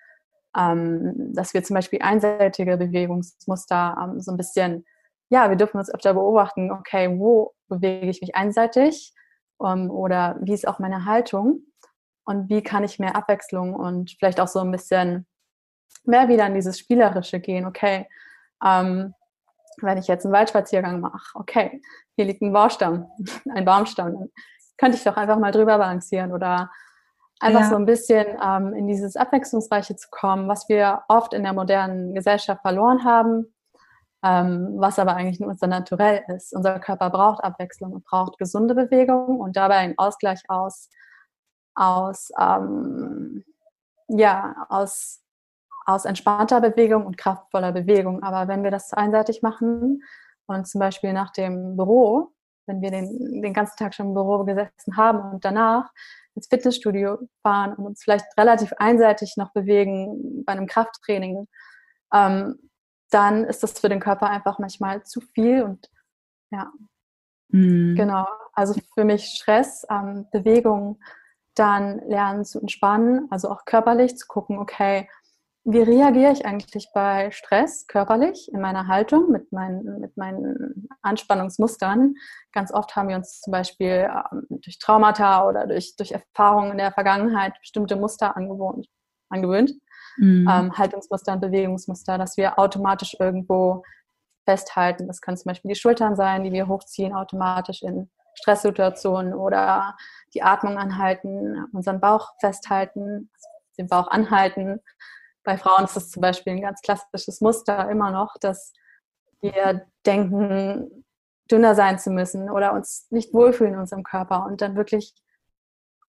Ähm, 0.57 1.33
dass 1.35 1.55
wir 1.55 1.65
zum 1.65 1.75
Beispiel 1.75 2.03
einseitige 2.03 2.77
Bewegungsmuster 2.77 3.97
ähm, 4.03 4.21
so 4.21 4.33
ein 4.33 4.37
bisschen, 4.37 4.85
ja, 5.33 5.49
wir 5.49 5.57
dürfen 5.57 5.79
uns 5.79 5.93
öfter 5.93 6.13
beobachten, 6.13 6.71
okay, 6.71 7.19
wo 7.19 7.55
bewege 7.69 8.11
ich 8.11 8.21
mich 8.21 8.37
einseitig 8.37 9.15
ähm, 9.65 9.91
oder 9.91 10.37
wie 10.43 10.53
ist 10.53 10.69
auch 10.69 10.79
meine 10.79 11.07
Haltung 11.07 11.63
und 12.27 12.51
wie 12.51 12.63
kann 12.63 12.85
ich 12.85 12.99
mehr 12.99 13.17
Abwechslung 13.17 13.75
und 13.75 14.15
vielleicht 14.19 14.41
auch 14.41 14.47
so 14.47 14.61
ein 14.61 14.71
bisschen 14.71 15.27
mehr 16.05 16.29
wieder 16.29 16.47
in 16.47 16.55
dieses 16.55 16.79
Spielerische 16.79 17.41
gehen, 17.41 17.65
okay, 17.65 18.07
ähm, 18.63 19.15
wenn 19.81 19.97
ich 19.97 20.07
jetzt 20.07 20.27
einen 20.27 20.35
Waldspaziergang 20.35 21.01
mache, 21.01 21.35
okay, 21.35 21.81
hier 22.15 22.27
liegt 22.27 22.43
ein 22.43 22.53
Baumstamm, 22.53 23.07
ein 23.55 23.65
Baumstamm, 23.65 24.13
dann 24.13 24.29
könnte 24.77 24.99
ich 24.99 25.05
doch 25.05 25.17
einfach 25.17 25.39
mal 25.39 25.51
drüber 25.51 25.79
balancieren 25.79 26.31
oder 26.31 26.71
einfach 27.41 27.63
ja. 27.63 27.71
so 27.71 27.77
ein 27.77 27.87
bisschen 27.87 28.27
ähm, 28.45 28.75
in 28.75 28.87
dieses 28.87 29.17
Abwechslungsreiche 29.17 29.97
zu 29.97 30.09
kommen, 30.11 30.47
was 30.47 30.69
wir 30.69 31.05
oft 31.09 31.33
in 31.33 31.43
der 31.43 31.55
modernen 31.55 32.15
Gesellschaft 32.15 32.61
verloren 32.61 33.03
haben, 33.03 33.55
ähm, 34.25 34.75
was 34.77 34.99
aber 34.99 35.15
eigentlich 35.17 35.41
nur 35.41 35.51
unser 35.51 35.67
Naturell 35.67 36.23
ist. 36.29 36.55
Unser 36.55 36.79
Körper 36.81 37.11
braucht 37.11 37.43
Abwechslung 37.45 37.93
und 37.93 38.05
braucht 38.05 38.39
gesunde 38.39 38.75
Bewegung 38.75 39.41
und 39.41 39.57
dabei 39.57 39.77
einen 39.77 39.99
Ausgleich 39.99 40.43
aus, 40.49 40.89
aus, 41.75 42.31
ähm, 42.39 43.45
ja, 44.09 44.67
aus 44.69 45.23
aus 45.87 46.05
entspannter 46.05 46.61
Bewegung 46.61 47.07
und 47.07 47.19
kraftvoller 47.19 47.73
Bewegung. 47.73 48.23
Aber 48.23 48.49
wenn 48.49 48.63
wir 48.65 48.71
das 48.71 48.93
einseitig 48.93 49.43
machen 49.43 50.03
und 50.47 50.67
zum 50.67 50.81
Beispiel 50.81 51.13
nach 51.13 51.33
dem 51.33 51.77
Büro, 51.77 52.33
wenn 52.67 52.81
wir 52.81 52.91
den, 52.91 53.43
den 53.43 53.53
ganzen 53.53 53.77
Tag 53.77 53.95
schon 53.95 54.09
im 54.09 54.15
Büro 54.15 54.45
gesessen 54.45 54.97
haben 54.97 55.33
und 55.33 55.45
danach 55.45 55.91
ins 56.35 56.47
Fitnessstudio 56.47 57.19
fahren 57.43 57.75
und 57.75 57.87
uns 57.87 58.03
vielleicht 58.03 58.27
relativ 58.39 58.73
einseitig 58.79 59.35
noch 59.37 59.53
bewegen 59.53 60.45
bei 60.45 60.53
einem 60.53 60.67
Krafttraining, 60.67 61.49
ähm, 62.15 62.59
dann 63.13 63.45
ist 63.45 63.63
das 63.63 63.79
für 63.79 63.89
den 63.89 64.01
Körper 64.01 64.29
einfach 64.31 64.59
manchmal 64.59 65.05
zu 65.05 65.21
viel 65.21 65.63
und 65.63 65.91
ja, 66.51 66.73
mhm. 67.49 67.95
genau. 67.97 68.27
Also 68.55 68.75
für 68.95 69.05
mich 69.05 69.25
Stress, 69.25 69.87
ähm, 69.91 70.27
Bewegung, 70.31 71.01
dann 71.55 71.99
lernen 72.09 72.45
zu 72.45 72.61
entspannen, 72.61 73.29
also 73.31 73.51
auch 73.51 73.65
körperlich 73.65 74.17
zu 74.17 74.27
gucken, 74.27 74.59
okay, 74.59 75.09
wie 75.65 75.81
reagiere 75.81 76.33
ich 76.33 76.45
eigentlich 76.45 76.89
bei 76.93 77.31
Stress 77.31 77.87
körperlich 77.87 78.53
in 78.53 78.61
meiner 78.61 78.89
Haltung 78.89 79.31
mit 79.31 79.53
meinen, 79.53 80.01
mit 80.01 80.17
meinen 80.17 80.89
Anspannungsmustern? 81.03 82.15
Ganz 82.53 82.73
oft 82.73 82.97
haben 82.97 83.09
wir 83.09 83.17
uns 83.17 83.41
zum 83.41 83.53
Beispiel 83.53 84.11
ähm, 84.11 84.47
durch 84.49 84.79
Traumata 84.79 85.47
oder 85.47 85.67
durch, 85.69 85.95
durch 85.97 86.13
Erfahrungen 86.13 86.73
in 86.73 86.79
der 86.79 86.93
Vergangenheit 86.93 87.55
bestimmte 87.61 87.95
Muster 87.95 88.37
angewohnt, 88.37 88.89
angewöhnt. 89.29 89.73
Mhm. 90.17 90.49
Ähm, 90.51 90.79
Haltungsmuster 90.79 91.33
und 91.33 91.41
Bewegungsmuster, 91.41 92.19
dass 92.19 92.37
wir 92.37 92.59
automatisch 92.59 93.17
irgendwo 93.19 93.83
festhalten. 94.45 95.07
Das 95.07 95.21
können 95.21 95.37
zum 95.37 95.51
Beispiel 95.51 95.71
die 95.71 95.79
Schultern 95.81 96.17
sein, 96.17 96.45
die 96.45 96.53
wir 96.53 96.69
hochziehen 96.69 97.15
automatisch 97.15 97.83
in 97.83 98.11
Stresssituationen 98.35 99.35
oder 99.35 99.97
die 100.35 100.43
Atmung 100.43 100.79
anhalten, 100.79 101.67
unseren 101.73 102.01
Bauch 102.01 102.33
festhalten, 102.41 103.31
den 103.79 103.89
Bauch 103.89 104.09
anhalten 104.09 104.81
bei 105.45 105.59
Frauen 105.59 105.85
ist 105.85 105.97
das 105.97 106.11
zum 106.11 106.21
Beispiel 106.21 106.55
ein 106.55 106.63
ganz 106.63 106.81
klassisches 106.83 107.41
Muster 107.41 107.89
immer 107.91 108.11
noch, 108.11 108.37
dass 108.41 108.73
wir 109.41 109.87
denken, 110.07 111.05
dünner 111.51 111.75
sein 111.75 111.99
zu 111.99 112.11
müssen 112.11 112.49
oder 112.51 112.73
uns 112.73 113.07
nicht 113.11 113.35
wohlfühlen 113.35 113.75
in 113.75 113.81
unserem 113.81 114.05
Körper 114.05 114.47
und 114.47 114.61
dann 114.61 114.77
wirklich 114.77 115.15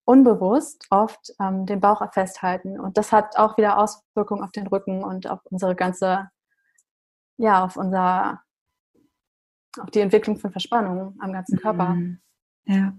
unbewusst 0.06 0.86
oft 0.90 1.34
ähm, 1.40 1.66
den 1.66 1.80
Bauch 1.80 2.02
festhalten. 2.14 2.80
Und 2.80 2.98
das 2.98 3.12
hat 3.12 3.38
auch 3.38 3.58
wieder 3.58 3.78
Auswirkungen 3.78 4.44
auf 4.44 4.52
den 4.52 4.68
Rücken 4.68 5.04
und 5.04 5.28
auf 5.28 5.40
unsere 5.46 5.76
ganze, 5.76 6.30
ja, 7.38 7.64
auf 7.64 7.78
unser, 7.78 8.42
auf 9.80 9.90
die 9.92 10.02
Entwicklung 10.02 10.38
von 10.38 10.52
Verspannungen 10.52 11.18
am 11.20 11.34
ganzen 11.34 11.58
Körper. 11.58 11.90
Mhm. 11.90 12.20
Ja. 12.66 12.94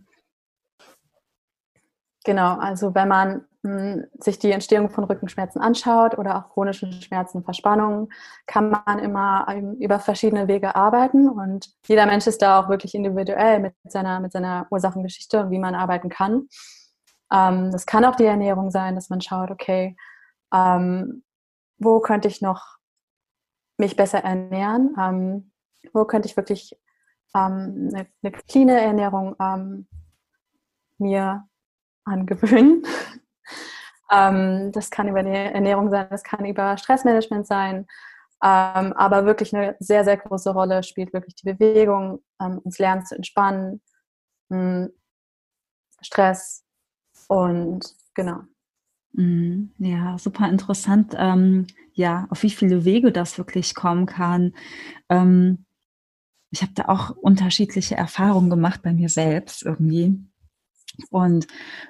Genau, 2.25 2.56
also 2.56 2.94
wenn 2.94 3.08
man 3.08 3.44
mh, 3.62 4.04
sich 4.18 4.38
die 4.38 4.50
Entstehung 4.50 4.88
von 4.88 5.04
Rückenschmerzen 5.04 5.61
anschaut 5.61 6.16
oder 6.16 6.38
auch 6.38 6.54
chronischen 6.54 6.90
Schmerzen, 6.92 7.44
Verspannungen, 7.44 8.08
kann 8.46 8.70
man 8.70 8.99
immer 8.99 9.46
ähm, 9.50 9.75
über 9.75 9.99
verschiedene 9.99 10.49
Wege 10.49 10.75
arbeiten 10.75 11.28
und 11.28 11.68
jeder 11.87 12.06
Mensch 12.06 12.26
ist 12.26 12.40
da 12.40 12.61
auch 12.61 12.70
wirklich 12.70 12.94
individuell 12.94 13.61
mit 13.61 13.75
seiner, 13.87 14.20
mit 14.20 14.32
seiner 14.32 14.66
Ursachengeschichte 14.70 15.40
und 15.40 15.50
wie 15.50 15.58
man 15.58 15.75
arbeiten 15.75 16.08
kann. 16.08 16.49
Ähm, 17.35 17.73
das 17.73 17.87
kann 17.87 18.05
auch 18.05 18.14
die 18.14 18.25
Ernährung 18.25 18.71
sein, 18.71 18.95
dass 18.95 19.11
man 19.11 19.21
schaut, 19.21 19.50
okay, 19.50 19.97
ähm, 20.55 21.25
wo 21.79 22.00
könnte 22.00 22.29
ich 22.29 22.41
noch 22.41 22.79
mich 23.76 23.97
besser 23.97 24.23
ernähren? 24.23 24.95
Ähm, 25.00 25.53
wo 25.93 26.05
könnte 26.05 26.29
ich 26.29 26.37
wirklich 26.37 26.79
ähm, 27.35 27.91
eine, 27.93 28.07
eine 28.23 28.33
cleane 28.33 28.81
Ernährung 28.81 29.35
ähm, 29.41 29.88
mir 30.99 31.47
angewöhnen? 32.05 32.85
Ähm, 34.12 34.71
das 34.73 34.91
kann 34.91 35.09
über 35.09 35.23
die 35.23 35.31
Ernährung 35.31 35.88
sein, 35.91 36.07
das 36.11 36.23
kann 36.23 36.45
über 36.45 36.76
Stressmanagement 36.76 37.47
sein. 37.47 37.87
Aber 38.38 39.25
wirklich 39.25 39.55
eine 39.57 39.76
sehr, 39.81 40.05
sehr 40.05 40.19
große 40.19 40.50
Rolle 40.53 40.83
spielt 40.83 41.14
wirklich 41.14 41.35
die 41.37 41.50
Bewegung, 41.50 42.23
uns 42.38 42.79
Lernen 42.79 43.07
zu 43.07 43.17
entspannen, 43.17 43.81
hm, 44.50 44.93
Stress 46.03 46.63
und 47.28 47.95
genau. 48.14 48.40
Mhm. 49.12 49.71
Ja, 49.78 50.19
super 50.19 50.49
interessant. 50.49 51.14
Ähm, 51.16 51.66
ja, 51.93 52.26
auf 52.31 52.43
wie 52.43 52.50
viele 52.50 52.85
Wege 52.85 53.12
das 53.12 53.38
wirklich 53.38 53.75
kommen 53.75 54.07
kann. 54.07 54.54
Ähm, 55.09 55.64
ich 56.50 56.62
habe 56.62 56.73
da 56.75 56.85
auch 56.87 57.11
unterschiedliche 57.11 57.97
Erfahrungen 57.97 58.50
gemacht 58.50 58.83
bei 58.83 58.93
mir 58.93 59.09
selbst 59.09 59.62
irgendwie. 59.62 60.19
Und 61.11 61.47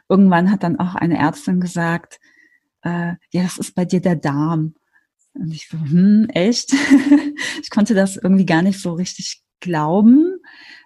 irgendwann 0.09 0.50
hat 0.50 0.62
dann 0.62 0.79
auch 0.79 0.95
eine 0.95 1.19
Ärztin 1.19 1.61
gesagt, 1.61 2.19
äh, 2.83 3.14
ja, 3.31 3.43
das 3.43 3.59
ist 3.59 3.75
bei 3.75 3.85
dir 3.85 4.00
der 4.00 4.17
Darm. 4.17 4.75
Und 5.35 5.53
ich 5.53 5.69
so, 5.69 5.79
hm, 5.79 6.29
echt? 6.31 6.73
ich 7.62 7.71
konnte 7.71 7.95
das 7.95 8.17
irgendwie 8.17 8.47
gar 8.47 8.62
nicht 8.62 8.81
so 8.81 8.93
richtig 8.95 9.43
glauben. 9.61 10.38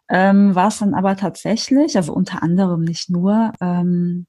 Ähm, 0.09 0.55
war 0.55 0.69
es 0.69 0.79
dann 0.79 0.95
aber 0.95 1.17
tatsächlich, 1.17 1.97
also 1.97 2.15
unter 2.15 2.43
anderem 2.43 2.83
nicht 2.83 3.11
nur, 3.11 3.53
ähm, 3.61 4.27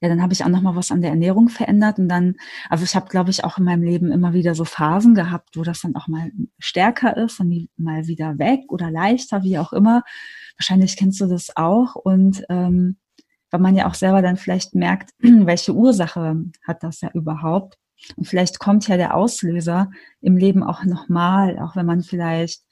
ja, 0.00 0.08
dann 0.08 0.22
habe 0.22 0.32
ich 0.32 0.44
auch 0.44 0.48
noch 0.48 0.62
mal 0.62 0.76
was 0.76 0.90
an 0.90 1.00
der 1.00 1.10
Ernährung 1.10 1.48
verändert 1.48 1.98
und 1.98 2.08
dann, 2.08 2.36
also 2.68 2.84
ich 2.84 2.94
habe, 2.94 3.08
glaube 3.08 3.30
ich, 3.30 3.44
auch 3.44 3.58
in 3.58 3.64
meinem 3.64 3.82
Leben 3.82 4.10
immer 4.10 4.32
wieder 4.32 4.54
so 4.54 4.64
Phasen 4.64 5.14
gehabt, 5.14 5.56
wo 5.56 5.62
das 5.62 5.82
dann 5.82 5.94
auch 5.96 6.08
mal 6.08 6.30
stärker 6.58 7.16
ist 7.16 7.40
und 7.40 7.68
mal 7.76 8.06
wieder 8.06 8.38
weg 8.38 8.60
oder 8.68 8.90
leichter, 8.90 9.42
wie 9.42 9.58
auch 9.58 9.72
immer. 9.72 10.02
Wahrscheinlich 10.56 10.96
kennst 10.96 11.20
du 11.20 11.26
das 11.26 11.56
auch 11.56 11.94
und 11.94 12.44
ähm, 12.48 12.96
weil 13.50 13.60
man 13.60 13.76
ja 13.76 13.86
auch 13.86 13.94
selber 13.94 14.22
dann 14.22 14.36
vielleicht 14.36 14.74
merkt, 14.74 15.10
welche 15.18 15.74
Ursache 15.74 16.36
hat 16.66 16.82
das 16.82 17.00
ja 17.02 17.10
überhaupt. 17.12 17.78
Und 18.16 18.26
vielleicht 18.26 18.58
kommt 18.58 18.88
ja 18.88 18.96
der 18.96 19.14
Auslöser 19.14 19.90
im 20.20 20.36
Leben 20.36 20.64
auch 20.64 20.84
nochmal, 20.84 21.58
auch 21.60 21.76
wenn 21.76 21.86
man 21.86 22.02
vielleicht 22.02 22.62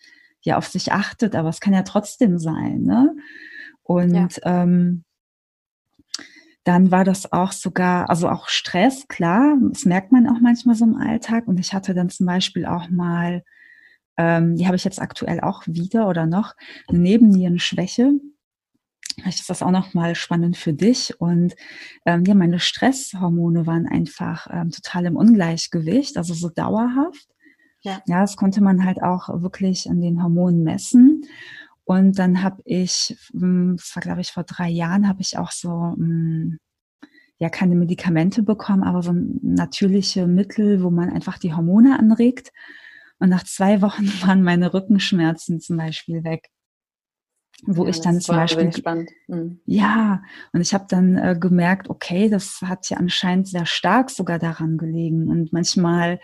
ja 0.43 0.57
auf 0.57 0.67
sich 0.67 0.91
achtet, 0.93 1.37
aber 1.37 1.51
es 1.51 1.61
kann 1.61 1.75
ja 1.75 1.83
trotzdem 1.83 2.39
sein. 2.39 2.83
Ne? 2.83 3.15
Und 3.83 4.15
ja. 4.15 4.63
ähm, 4.63 5.05
dann 6.65 6.91
war 6.91 7.05
das 7.05 7.33
auch 7.33 7.53
sogar, 7.53 8.11
also 8.11 8.29
auch 8.29 8.49
Stress, 8.49 9.09
klar, 9.09 9.57
das 9.73 9.85
merkt 9.85 10.13
man 10.13 10.29
auch 10.29 10.41
manchmal 10.41 10.75
so 10.75 10.85
im 10.85 10.97
Alltag. 10.97 11.49
Und 11.49 11.59
ich 11.59 11.73
hatte 11.73 11.95
dann 11.95 12.11
zum 12.11 12.27
Beispiel 12.27 12.67
auch 12.67 12.91
mal, 12.91 13.43
ähm, 14.17 14.57
die 14.57 14.67
habe 14.67 14.77
ich 14.77 14.85
jetzt 14.85 15.01
aktuell 15.01 15.41
auch 15.41 15.63
wieder 15.67 16.09
oder 16.09 16.27
noch, 16.27 16.55
eine 16.89 16.99
Nebennierenschwäche. 16.99 18.13
Vielleicht 19.15 19.41
ist 19.41 19.51
das 19.51 19.63
auch 19.63 19.71
noch 19.71 19.95
mal 19.95 20.15
spannend 20.15 20.57
für 20.57 20.73
dich. 20.73 21.19
Und 21.19 21.55
ähm, 22.05 22.25
ja, 22.25 22.35
meine 22.35 22.61
Stresshormone 22.61 23.67
waren 23.67 23.87
einfach 23.87 24.47
ähm, 24.51 24.71
total 24.71 25.07
im 25.07 25.17
Ungleichgewicht, 25.17 26.17
also 26.17 26.35
so 26.35 26.51
dauerhaft. 26.51 27.27
Ja. 27.83 28.03
ja, 28.07 28.21
das 28.21 28.37
konnte 28.37 28.63
man 28.63 28.85
halt 28.85 29.03
auch 29.03 29.29
wirklich 29.41 29.89
an 29.89 30.03
den 30.03 30.23
Hormonen 30.23 30.63
messen. 30.63 31.25
Und 31.85 32.19
dann 32.19 32.43
habe 32.43 32.63
ich, 32.65 33.17
hm, 33.33 33.77
das 33.77 33.95
war 33.95 34.03
glaube 34.03 34.21
ich 34.21 34.31
vor 34.31 34.45
drei 34.45 34.69
Jahren, 34.69 35.09
habe 35.09 35.23
ich 35.23 35.39
auch 35.39 35.51
so 35.51 35.95
hm, 35.97 36.59
ja 37.39 37.49
keine 37.49 37.75
Medikamente 37.75 38.43
bekommen, 38.43 38.85
aber 38.85 39.03
so 39.03 39.13
natürliche 39.15 40.27
Mittel, 40.27 40.83
wo 40.83 40.91
man 40.91 41.11
einfach 41.11 41.39
die 41.39 41.55
Hormone 41.55 41.99
anregt. 41.99 42.53
Und 43.19 43.31
nach 43.31 43.45
zwei 43.45 43.83
Wochen 43.83 44.07
waren 44.27 44.43
meine 44.43 44.73
Rückenschmerzen 44.73 45.61
zum 45.61 45.77
Beispiel 45.77 46.23
weg. 46.25 46.49
Wo 47.67 47.85
ja, 47.85 47.91
ich 47.91 48.01
dann 48.01 48.21
zum 48.21 48.37
Beispiel. 48.37 48.71
Mhm. 49.29 49.61
Ja, 49.67 50.23
und 50.53 50.61
ich 50.63 50.73
habe 50.73 50.87
dann 50.89 51.17
äh, 51.17 51.37
gemerkt, 51.39 51.91
okay, 51.91 52.31
das 52.31 52.61
hat 52.63 52.89
ja 52.89 52.97
anscheinend 52.97 53.49
sehr 53.49 53.67
stark 53.67 54.11
sogar 54.11 54.39
daran 54.39 54.79
gelegen. 54.79 55.29
Und 55.29 55.53
manchmal 55.53 56.21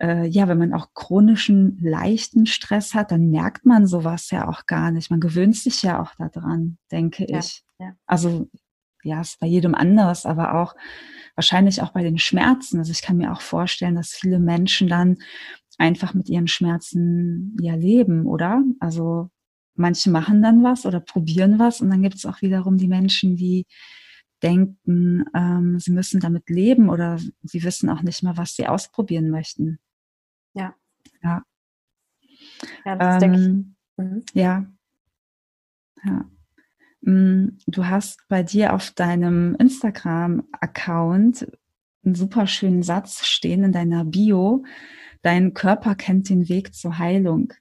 äh, 0.00 0.26
ja, 0.26 0.48
wenn 0.48 0.58
man 0.58 0.74
auch 0.74 0.92
chronischen, 0.94 1.78
leichten 1.80 2.46
Stress 2.46 2.94
hat, 2.94 3.10
dann 3.10 3.30
merkt 3.30 3.64
man 3.64 3.86
sowas 3.86 4.30
ja 4.30 4.48
auch 4.48 4.66
gar 4.66 4.90
nicht. 4.90 5.10
Man 5.10 5.20
gewöhnt 5.20 5.56
sich 5.56 5.82
ja 5.82 6.00
auch 6.00 6.12
daran, 6.16 6.78
denke 6.90 7.26
ja, 7.28 7.38
ich. 7.38 7.62
Ja. 7.78 7.92
Also 8.06 8.48
ja, 9.02 9.20
ist 9.20 9.38
bei 9.38 9.46
jedem 9.46 9.74
anders, 9.74 10.26
aber 10.26 10.60
auch 10.60 10.74
wahrscheinlich 11.34 11.80
auch 11.80 11.92
bei 11.92 12.02
den 12.02 12.18
Schmerzen. 12.18 12.78
Also 12.78 12.90
ich 12.90 13.02
kann 13.02 13.16
mir 13.16 13.32
auch 13.32 13.40
vorstellen, 13.40 13.94
dass 13.94 14.12
viele 14.12 14.38
Menschen 14.38 14.88
dann 14.88 15.18
einfach 15.78 16.14
mit 16.14 16.28
ihren 16.28 16.48
Schmerzen 16.48 17.56
ja 17.60 17.74
leben, 17.74 18.26
oder? 18.26 18.62
Also 18.80 19.30
manche 19.74 20.10
machen 20.10 20.42
dann 20.42 20.62
was 20.64 20.86
oder 20.86 21.00
probieren 21.00 21.58
was 21.58 21.80
und 21.80 21.90
dann 21.90 22.02
gibt 22.02 22.16
es 22.16 22.26
auch 22.26 22.42
wiederum 22.42 22.78
die 22.78 22.88
Menschen, 22.88 23.36
die 23.36 23.66
denken, 24.42 25.24
ähm, 25.34 25.78
sie 25.78 25.92
müssen 25.92 26.20
damit 26.20 26.48
leben 26.50 26.88
oder 26.88 27.18
sie 27.42 27.62
wissen 27.62 27.88
auch 27.88 28.02
nicht 28.02 28.22
mehr, 28.22 28.36
was 28.36 28.54
sie 28.54 28.66
ausprobieren 28.66 29.30
möchten. 29.30 29.78
Ja. 30.56 30.74
Ja. 31.22 31.42
Ja, 32.84 32.96
das 32.96 33.22
ähm, 33.22 33.32
denke 33.32 33.38
ich. 33.38 33.48
Mhm. 34.04 34.22
Ja. 34.34 34.66
Ja. 36.04 36.24
Mm, 37.02 37.58
du 37.66 37.86
hast 37.86 38.26
bei 38.28 38.42
dir 38.42 38.74
auf 38.74 38.90
deinem 38.90 39.54
Instagram-Account 39.56 41.46
einen 42.04 42.14
super 42.14 42.46
schönen 42.46 42.82
Satz 42.82 43.26
stehen 43.26 43.64
in 43.64 43.72
deiner 43.72 44.04
Bio. 44.04 44.64
Dein 45.22 45.54
Körper 45.54 45.94
kennt 45.94 46.28
den 46.28 46.48
Weg 46.48 46.74
zur 46.74 46.98
Heilung. 46.98 47.52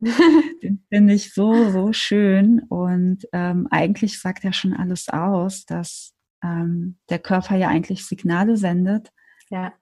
den 0.00 0.84
finde 0.88 1.14
ich 1.14 1.32
so, 1.32 1.70
so 1.70 1.92
schön. 1.92 2.60
Und 2.68 3.26
ähm, 3.32 3.66
eigentlich 3.70 4.20
sagt 4.20 4.44
er 4.44 4.52
schon 4.52 4.74
alles 4.74 5.08
aus, 5.08 5.64
dass 5.64 6.12
ähm, 6.44 6.98
der 7.08 7.18
Körper 7.18 7.56
ja 7.56 7.68
eigentlich 7.68 8.04
Signale 8.06 8.56
sendet. 8.56 9.10
Ja. 9.48 9.72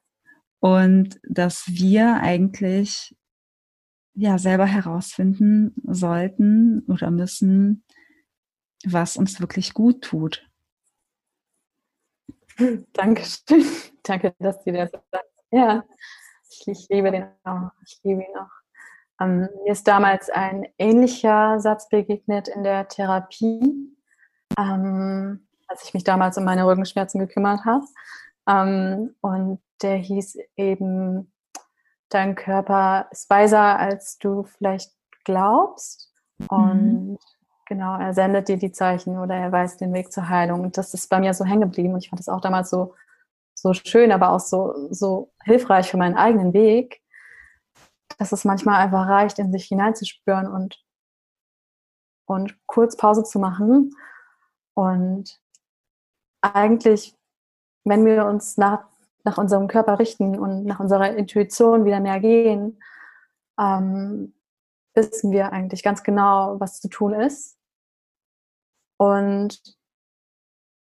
Und 0.61 1.19
dass 1.23 1.65
wir 1.67 2.21
eigentlich 2.21 3.17
ja 4.15 4.39
selber 4.39 4.67
herausfinden 4.67 5.75
sollten 5.87 6.85
oder 6.87 7.11
müssen, 7.11 7.85
was 8.85 9.17
uns 9.17 9.41
wirklich 9.41 9.75
gut 9.75 10.03
tut. 10.03 10.47
Dankeschön. 12.93 13.65
Danke, 14.03 14.35
dass 14.39 14.63
du 14.65 14.73
das 14.73 14.91
sagst. 14.91 15.31
Ja, 15.51 15.85
ich, 16.67 16.89
liebe 16.89 17.11
den 17.11 17.27
auch. 17.45 17.71
Ich 17.85 18.01
liebe 18.03 18.23
ihn 18.23 18.37
auch. 18.37 18.51
Ähm, 19.21 19.49
mir 19.65 19.73
ist 19.73 19.87
damals 19.89 20.31
ein 20.31 20.67
ähnlicher 20.79 21.61
Satz 21.61 21.89
begegnet 21.89 22.49
in 22.49 22.63
der 22.63 22.89
Therapie, 22.89 23.97
ähm, 24.59 25.47
als 25.69 25.85
ich 25.85 25.95
mich 25.95 26.05
damals 26.05 26.39
um 26.39 26.45
meine 26.45 26.67
Rückenschmerzen 26.67 27.21
gekümmert 27.21 27.65
habe. 27.65 27.85
Ähm, 28.51 29.15
und 29.21 29.61
der 29.83 29.97
hieß 29.97 30.39
eben, 30.57 31.33
dein 32.09 32.35
Körper 32.35 33.09
ist 33.11 33.31
weiser, 33.31 33.79
als 33.79 34.19
du 34.19 34.45
vielleicht 34.45 34.93
glaubst. 35.25 36.13
Und 36.49 37.11
mhm. 37.11 37.19
genau, 37.67 37.99
er 37.99 38.13
sendet 38.15 38.49
dir 38.49 38.57
die 38.57 38.73
Zeichen 38.73 39.19
oder 39.19 39.35
er 39.35 39.53
weiß 39.53 39.77
den 39.77 39.93
Weg 39.93 40.13
zur 40.13 40.29
Heilung. 40.29 40.63
Und 40.63 40.77
das 40.77 40.95
ist 40.95 41.09
bei 41.09 41.21
mir 41.21 41.35
so 41.35 41.45
hängen 41.45 41.63
geblieben. 41.63 41.95
Und 41.95 42.03
ich 42.05 42.11
fand 42.11 42.21
das 42.21 42.29
auch 42.29 42.41
damals 42.41 42.71
so, 42.71 42.95
so 43.55 43.73
schön, 43.75 44.11
aber 44.13 44.31
auch 44.31 44.41
so, 44.41 44.89
so 44.91 45.33
hilfreich 45.45 45.91
für 45.91 45.99
meinen 45.99 46.17
eigenen 46.17 46.53
Weg, 46.53 47.03
dass 48.19 48.33
es 48.33 48.45
manchmal 48.45 48.81
einfach 48.81 49.07
reicht, 49.07 49.39
in 49.39 49.53
sich 49.53 49.67
hineinzuspüren 49.67 50.49
und, 50.49 50.83
und 52.27 52.59
kurz 52.67 52.97
Pause 52.97 53.23
zu 53.23 53.39
machen. 53.39 53.95
Und 54.75 55.41
eigentlich, 56.41 57.15
wenn 57.85 58.05
wir 58.05 58.27
uns 58.27 58.57
nach 58.57 58.91
nach 59.25 59.39
unserem 59.39 59.69
Körper 59.69 59.99
richten 59.99 60.39
und 60.39 60.65
nach 60.65 60.81
unserer 60.81 61.15
Intuition 61.15 61.85
wieder 61.85 62.01
mehr 62.01 62.21
gehen, 62.21 62.81
ähm, 63.59 64.35
wissen 64.95 65.31
wir 65.31 65.53
eigentlich 65.53 65.83
ganz 65.83 66.03
genau, 66.03 66.59
was 66.59 66.81
zu 66.81 66.89
tun 66.89 67.15
ist. 67.15 67.59
Und 68.97 69.61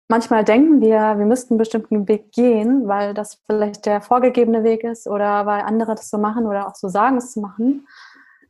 manchmal 0.09 0.45
denken 0.45 0.81
wir, 0.81 1.19
wir 1.19 1.27
müssten 1.27 1.55
einen 1.55 1.59
bestimmten 1.59 2.09
Weg 2.09 2.33
gehen, 2.33 2.87
weil 2.89 3.15
das 3.15 3.43
vielleicht 3.47 3.87
der 3.87 4.01
vorgegebene 4.01 4.65
Weg 4.65 4.85
ist 4.85 5.07
oder 5.07 5.47
weil 5.47 5.63
andere 5.63 5.95
das 5.95 6.11
so 6.11 6.19
machen 6.19 6.47
oder 6.47 6.69
auch 6.69 6.75
so 6.75 6.89
sagen, 6.89 7.17
es 7.17 7.33
zu 7.33 7.41
machen. 7.41 7.87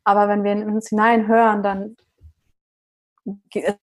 Aber 0.04 0.28
wenn 0.28 0.44
wir 0.44 0.52
in 0.52 0.70
uns 0.70 0.88
hineinhören, 0.88 1.62
dann 1.62 1.96
ist 3.52 3.78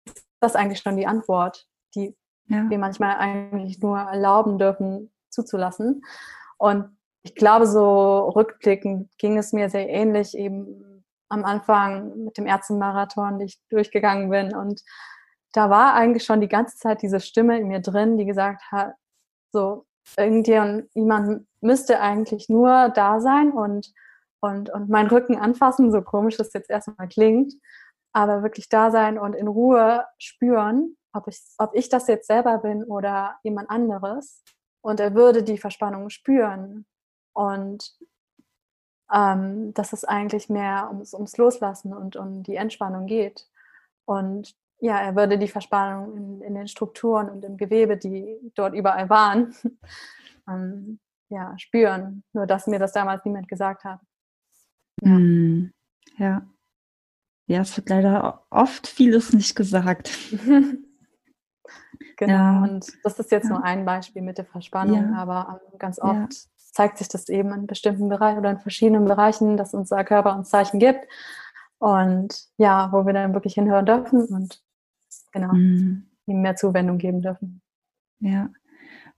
das 0.42 0.56
eigentlich 0.56 0.80
schon 0.80 0.98
die 0.98 1.08
Antwort, 1.08 1.68
die 1.96 2.16
ja. 2.50 2.70
wir 2.70 2.78
manchmal 2.78 3.18
eigentlich 3.18 3.80
nur 3.80 3.98
erlauben 3.98 4.58
dürfen, 4.58 5.12
zuzulassen. 5.30 6.04
Und 6.58 6.98
ich 7.24 7.36
glaube, 7.36 7.68
so 7.68 8.30
rückblickend 8.30 9.10
ging 9.18 9.38
es 9.38 9.54
mir 9.54 9.70
sehr 9.70 9.90
ähnlich 9.90 10.38
eben 10.38 11.06
am 11.30 11.46
Anfang 11.46 12.24
mit 12.24 12.38
dem 12.38 12.48
Ärztenmarathon, 12.48 13.40
die 13.40 13.46
ich 13.46 13.62
durchgegangen 13.70 14.30
bin. 14.30 14.56
Und 14.56 14.82
da 15.54 15.70
war 15.70 15.94
eigentlich 15.94 16.24
schon 16.24 16.42
die 16.42 16.48
ganze 16.48 16.78
Zeit 16.78 17.02
diese 17.02 17.20
Stimme 17.20 17.60
in 17.60 17.68
mir 17.68 17.80
drin, 17.82 18.18
die 18.18 18.26
gesagt 18.26 18.64
hat, 18.72 18.94
so, 19.52 19.86
irgendjemand 20.18 21.48
müsste 21.62 22.00
eigentlich 22.02 22.50
nur 22.50 22.90
da 22.90 23.20
sein 23.20 23.52
und, 23.52 23.92
und, 24.42 24.70
und 24.72 24.90
meinen 24.90 25.10
Rücken 25.10 25.38
anfassen, 25.38 25.92
so 25.92 26.02
komisch 26.02 26.38
das 26.38 26.54
jetzt 26.54 26.70
erstmal 26.70 27.08
klingt, 27.08 27.54
aber 28.14 28.44
wirklich 28.44 28.70
da 28.70 28.92
sein 28.92 29.20
und 29.20 29.34
in 29.34 29.48
Ruhe 29.48 30.06
spüren, 30.18 30.96
ob 31.14 31.28
ich, 31.28 31.40
ob 31.58 31.76
ich 31.76 31.90
das 31.90 32.08
jetzt 32.08 32.28
selber 32.28 32.60
bin 32.60 32.84
oder 32.84 33.38
jemand 33.44 33.70
anderes. 33.70 34.44
Und 34.82 35.00
er 35.00 35.14
würde 35.16 35.44
die 35.44 35.58
Verspannung 35.58 36.10
spüren. 36.10 36.86
Und 37.34 37.98
ähm, 39.12 39.74
dass 39.74 39.94
es 39.94 40.06
eigentlich 40.06 40.50
mehr 40.50 40.88
ums, 40.90 41.14
ums 41.14 41.38
Loslassen 41.38 41.94
und 41.94 42.16
um 42.16 42.44
die 42.44 42.56
Entspannung 42.56 43.06
geht. 43.08 43.48
Und 44.06 44.56
ja, 44.80 45.00
er 45.00 45.16
würde 45.16 45.38
die 45.38 45.48
Verspannung 45.48 46.16
in, 46.16 46.42
in 46.42 46.56
den 46.56 46.68
Strukturen 46.68 47.30
und 47.30 47.44
im 47.44 47.58
Gewebe, 47.58 47.98
die 47.98 48.40
dort 48.56 48.74
überall 48.74 49.10
waren, 49.10 49.54
ähm, 50.48 51.00
ja, 51.30 51.58
spüren. 51.58 52.24
Nur 52.34 52.48
dass 52.48 52.68
mir 52.68 52.80
das 52.80 52.94
damals 52.94 53.26
niemand 53.26 53.48
gesagt 53.48 53.84
hat. 53.84 54.00
Ja. 55.02 55.12
Mm, 55.12 55.74
ja. 56.18 56.48
Ja, 57.48 57.62
es 57.62 57.76
wird 57.78 57.90
leider 57.90 58.46
oft 58.52 58.86
vieles 58.86 59.34
nicht 59.34 59.56
gesagt. 59.56 60.12
genau, 62.20 62.34
ja. 62.34 62.64
und 62.64 62.86
das 63.04 63.18
ist 63.18 63.32
jetzt 63.32 63.46
ja. 63.46 63.56
nur 63.56 63.64
ein 63.64 63.86
Beispiel 63.86 64.22
mit 64.22 64.38
der 64.38 64.46
Verspannung, 64.46 65.16
aber 65.16 65.60
ähm, 65.72 65.80
ganz 65.80 66.00
oft 66.00 66.34
zeigt 66.72 66.98
sich 67.00 67.08
das 67.08 67.30
eben 67.30 67.52
in 67.54 67.66
bestimmten 67.66 68.10
Bereichen 68.10 68.40
oder 68.40 68.52
in 68.52 68.60
verschiedenen 68.60 69.06
Bereichen, 69.06 69.58
dass 69.58 69.74
unser 69.74 70.04
Körper 70.04 70.36
uns 70.36 70.50
Zeichen 70.50 70.80
gibt. 70.80 71.08
Und 71.80 72.48
ja, 72.58 72.90
wo 72.92 73.06
wir 73.06 73.14
dann 73.14 73.34
wirklich 73.34 73.54
hinhören 73.56 73.86
dürfen 73.86 74.26
und 74.26 74.62
genau, 75.32 75.54
mhm. 75.54 76.06
ihm 76.26 76.42
mehr 76.42 76.56
Zuwendung 76.56 76.98
geben 76.98 77.22
dürfen. 77.22 77.62
Ja. 78.20 78.50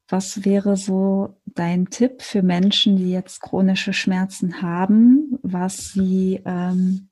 Was 0.08 0.46
wäre 0.46 0.76
so 0.78 1.40
dein 1.46 1.88
Tipp 1.88 2.22
für 2.22 2.44
Menschen, 2.44 2.98
die 2.98 3.12
jetzt 3.12 3.42
chronische 3.42 3.94
Schmerzen 3.94 4.62
haben, 4.62 5.40
was 5.42 5.94
sie 5.94 6.42
ähm, 6.46 7.11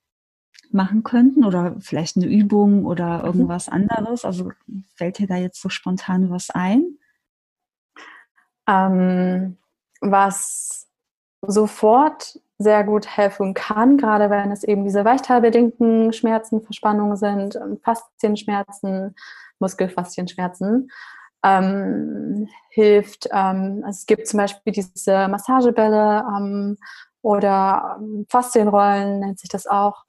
machen 0.71 1.03
könnten 1.03 1.43
oder 1.43 1.75
vielleicht 1.79 2.17
eine 2.17 2.27
Übung 2.27 2.85
oder 2.85 3.19
mhm. 3.19 3.25
irgendwas 3.25 3.69
anderes? 3.69 4.25
Also 4.25 4.51
fällt 4.95 5.19
dir 5.19 5.27
da 5.27 5.35
jetzt 5.35 5.61
so 5.61 5.69
spontan 5.69 6.29
was 6.29 6.49
ein? 6.49 6.97
Ähm, 8.67 9.57
was 10.01 10.87
sofort 11.41 12.39
sehr 12.57 12.83
gut 12.83 13.07
helfen 13.07 13.53
kann, 13.53 13.97
gerade 13.97 14.29
wenn 14.29 14.51
es 14.51 14.63
eben 14.63 14.83
diese 14.83 15.05
weichteilbedingten 15.05 16.11
Schmerzen, 16.11 16.61
Verspannungen 16.61 17.15
sind, 17.15 17.57
Faszienschmerzen, 17.83 19.15
Muskelfaszienschmerzen, 19.59 20.91
ähm, 21.43 22.49
hilft. 22.69 23.27
Ähm, 23.31 23.81
also 23.85 23.97
es 23.97 24.05
gibt 24.05 24.27
zum 24.27 24.39
Beispiel 24.39 24.73
diese 24.73 25.27
Massagebälle 25.29 26.25
ähm, 26.37 26.77
oder 27.21 27.97
ähm, 27.99 28.25
Faszienrollen 28.29 29.19
nennt 29.19 29.39
sich 29.39 29.49
das 29.49 29.65
auch. 29.65 30.03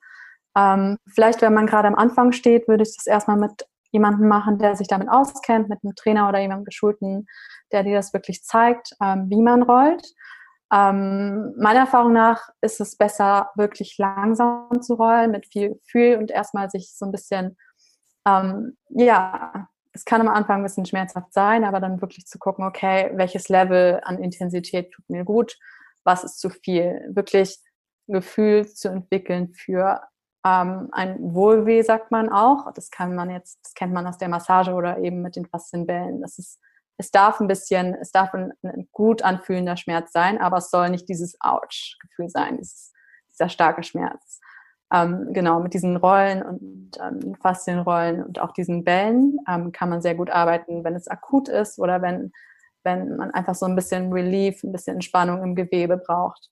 Ähm, 0.57 0.97
vielleicht, 1.07 1.43
wenn 1.43 1.55
man 1.55 1.67
gerade 1.67 1.89
am 1.89 1.95
Anfang 1.95 2.33
steht, 2.33 2.69
würde 2.69 2.83
ich 2.83 2.97
das 2.97 3.07
erstmal 3.07 3.37
mit 3.37 3.67
jemandem 3.93 4.29
machen, 4.29 4.59
der 4.59 4.77
sich 4.77 4.89
damit 4.89 5.09
auskennt, 5.09 5.69
mit 5.69 5.81
einem 5.83 5.95
Trainer 5.95 6.29
oder 6.29 6.39
jemandem 6.41 6.65
Geschulten, 6.65 7.27
der 7.73 7.83
dir 7.83 7.97
das 7.97 8.13
wirklich 8.13 8.45
zeigt, 8.45 8.93
ähm, 9.03 9.29
wie 9.29 9.43
man 9.43 9.63
rollt. 9.63 10.07
Ähm, 10.73 11.53
meiner 11.59 11.81
Erfahrung 11.81 12.13
nach 12.13 12.49
ist 12.61 12.81
es 12.81 12.97
besser, 12.97 13.51
wirklich 13.57 13.99
langsam 13.99 14.81
zu 14.83 14.95
rollen, 14.95 15.33
mit 15.33 15.47
viel 15.47 15.75
Gefühl 15.75 16.19
und 16.19 16.31
erstmal 16.31 16.71
sich 16.71 16.93
so 16.97 17.07
ein 17.07 17.13
bisschen, 17.13 17.57
ähm, 18.27 18.77
ja, 18.89 19.69
es 19.93 20.05
kann 20.05 20.21
am 20.21 20.29
Anfang 20.29 20.61
ein 20.61 20.63
bisschen 20.63 20.87
schmerzhaft 20.87 21.33
sein, 21.33 21.65
aber 21.65 21.81
dann 21.81 22.01
wirklich 22.01 22.27
zu 22.27 22.39
gucken, 22.39 22.65
okay, 22.65 23.11
welches 23.15 23.49
Level 23.49 24.01
an 24.05 24.23
Intensität 24.23 24.93
tut 24.93 25.09
mir 25.11 25.25
gut, 25.25 25.57
was 26.05 26.23
ist 26.23 26.39
zu 26.39 26.51
viel. 26.51 27.05
Wirklich 27.11 27.59
ein 28.09 28.15
Gefühl 28.15 28.69
zu 28.69 28.89
entwickeln 28.89 29.53
für 29.55 30.01
ähm, 30.45 30.89
ein 30.93 31.17
Wohlweh, 31.21 31.83
sagt 31.83 32.11
man 32.11 32.31
auch. 32.31 32.73
Das 32.73 32.91
kann 32.91 33.15
man 33.15 33.31
jetzt, 33.31 33.59
das 33.65 33.75
kennt 33.75 33.93
man 33.93 34.07
aus 34.07 34.19
der 34.19 34.29
Massage 34.29 34.73
oder 34.73 34.99
eben 34.99 35.23
mit 35.23 35.37
den 35.37 35.47
Faszienbällen. 35.47 36.21
Das 36.23 36.39
ist, 36.39 36.59
es 36.97 37.11
darf 37.11 37.41
ein 37.41 37.49
bisschen, 37.49 37.95
es 37.95 38.11
darf 38.11 38.33
ein, 38.35 38.53
ein 38.63 38.89
gut 38.93 39.23
anfühlender 39.23 39.77
Schmerz 39.77 40.13
sein, 40.13 40.41
aber 40.41 40.59
es 40.59 40.71
soll 40.71 40.91
nicht 40.91 41.09
dieses 41.09 41.37
Ouch-Gefühl 41.41 42.29
sein, 42.29 42.57
dieses, 42.59 42.93
dieser 43.31 43.49
starke 43.49 43.83
Schmerz. 43.83 44.41
Ähm, 44.93 45.33
genau, 45.33 45.61
mit 45.61 45.73
diesen 45.73 45.97
Rollen 45.97 46.43
und 46.43 46.99
ähm, 47.01 47.37
Faszienrollen 47.37 48.25
und 48.25 48.41
auch 48.41 48.53
diesen 48.53 48.83
Bällen 48.83 49.39
ähm, 49.49 49.71
kann 49.71 49.89
man 49.89 50.03
sehr 50.03 50.17
gut 50.17 50.31
arbeiten, 50.31 50.83
wenn 50.83 50.97
es 50.97 51.07
akut 51.07 51.49
ist 51.49 51.79
oder 51.79 52.03
wenn, 52.03 52.33
wenn 52.83 53.17
man 53.17 53.31
einfach 53.31 53.55
so 53.55 53.67
ein 53.67 53.77
bisschen 53.77 54.13
Relief, 54.13 54.65
ein 54.65 54.73
bisschen 54.73 54.95
Entspannung 54.95 55.45
im 55.45 55.55
Gewebe 55.55 55.97
braucht. 55.97 56.51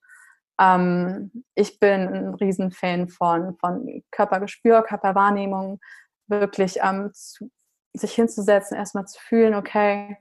Ähm, 0.60 1.44
ich 1.54 1.78
bin 1.78 2.08
ein 2.08 2.34
Riesenfan 2.34 3.08
von, 3.08 3.56
von 3.58 4.02
Körpergespür, 4.10 4.82
Körperwahrnehmung, 4.82 5.80
wirklich 6.26 6.78
ähm, 6.82 7.10
zu, 7.14 7.50
sich 7.94 8.14
hinzusetzen, 8.14 8.76
erstmal 8.76 9.06
zu 9.06 9.20
fühlen, 9.20 9.54
okay, 9.54 10.16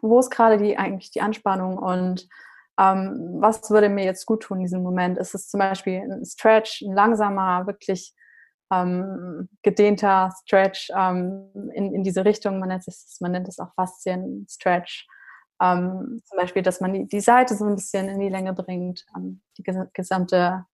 wo 0.00 0.18
ist 0.18 0.30
gerade 0.30 0.58
die 0.58 0.76
eigentlich 0.78 1.10
die 1.10 1.20
Anspannung 1.20 1.78
und 1.78 2.28
ähm, 2.78 3.36
was 3.40 3.70
würde 3.70 3.88
mir 3.88 4.04
jetzt 4.04 4.26
gut 4.26 4.42
tun 4.42 4.58
in 4.58 4.64
diesem 4.64 4.82
Moment? 4.82 5.18
Ist 5.18 5.34
es 5.34 5.48
zum 5.48 5.58
Beispiel 5.58 6.00
ein 6.00 6.24
Stretch, 6.24 6.82
ein 6.82 6.92
langsamer, 6.92 7.66
wirklich 7.66 8.14
ähm, 8.70 9.48
gedehnter 9.62 10.32
Stretch 10.42 10.90
ähm, 10.94 11.50
in, 11.72 11.94
in 11.94 12.04
diese 12.04 12.24
Richtung? 12.24 12.58
Man 12.58 12.68
nennt 12.68 12.86
es, 12.86 13.16
man 13.20 13.32
nennt 13.32 13.48
es 13.48 13.58
auch 13.58 13.72
Faszien-Stretch. 13.74 15.06
Ähm, 15.60 16.22
zum 16.24 16.36
Beispiel, 16.36 16.62
dass 16.62 16.80
man 16.80 16.92
die, 16.92 17.06
die 17.06 17.20
Seite 17.20 17.54
so 17.54 17.64
ein 17.64 17.76
bisschen 17.76 18.08
in 18.08 18.20
die 18.20 18.28
Länge 18.28 18.52
bringt, 18.52 19.06
ähm, 19.16 19.40
die 19.56 19.64
gesamte 19.94 20.66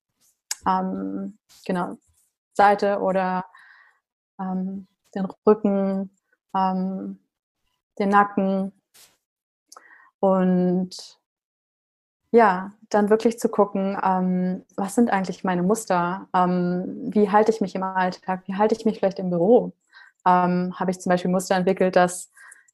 ähm, 0.66 1.38
genau, 1.64 1.96
Seite 2.54 3.00
oder 3.00 3.44
ähm, 4.40 4.86
den 5.14 5.26
Rücken, 5.46 6.10
ähm, 6.54 7.18
den 7.98 8.08
Nacken 8.08 8.72
und 10.20 11.18
ja, 12.30 12.72
dann 12.88 13.10
wirklich 13.10 13.38
zu 13.38 13.50
gucken, 13.50 13.98
ähm, 14.02 14.64
was 14.76 14.94
sind 14.94 15.10
eigentlich 15.10 15.44
meine 15.44 15.62
Muster? 15.62 16.28
wie 16.32 17.30
halte 17.30 17.52
ich 17.52 17.60
mich 17.60 17.74
im 17.74 17.82
Alltag? 17.82 18.42
Wie 18.46 18.54
halte 18.54 18.74
ich 18.74 18.86
mich 18.86 18.98
vielleicht 18.98 19.18
im 19.18 19.28
Büro? 19.28 19.72
Habe 20.24 20.90
ich 20.90 21.00
zum 21.00 21.10
Beispiel 21.10 21.30
Muster 21.30 21.56
entwickelt, 21.56 21.96
dass 21.96 22.32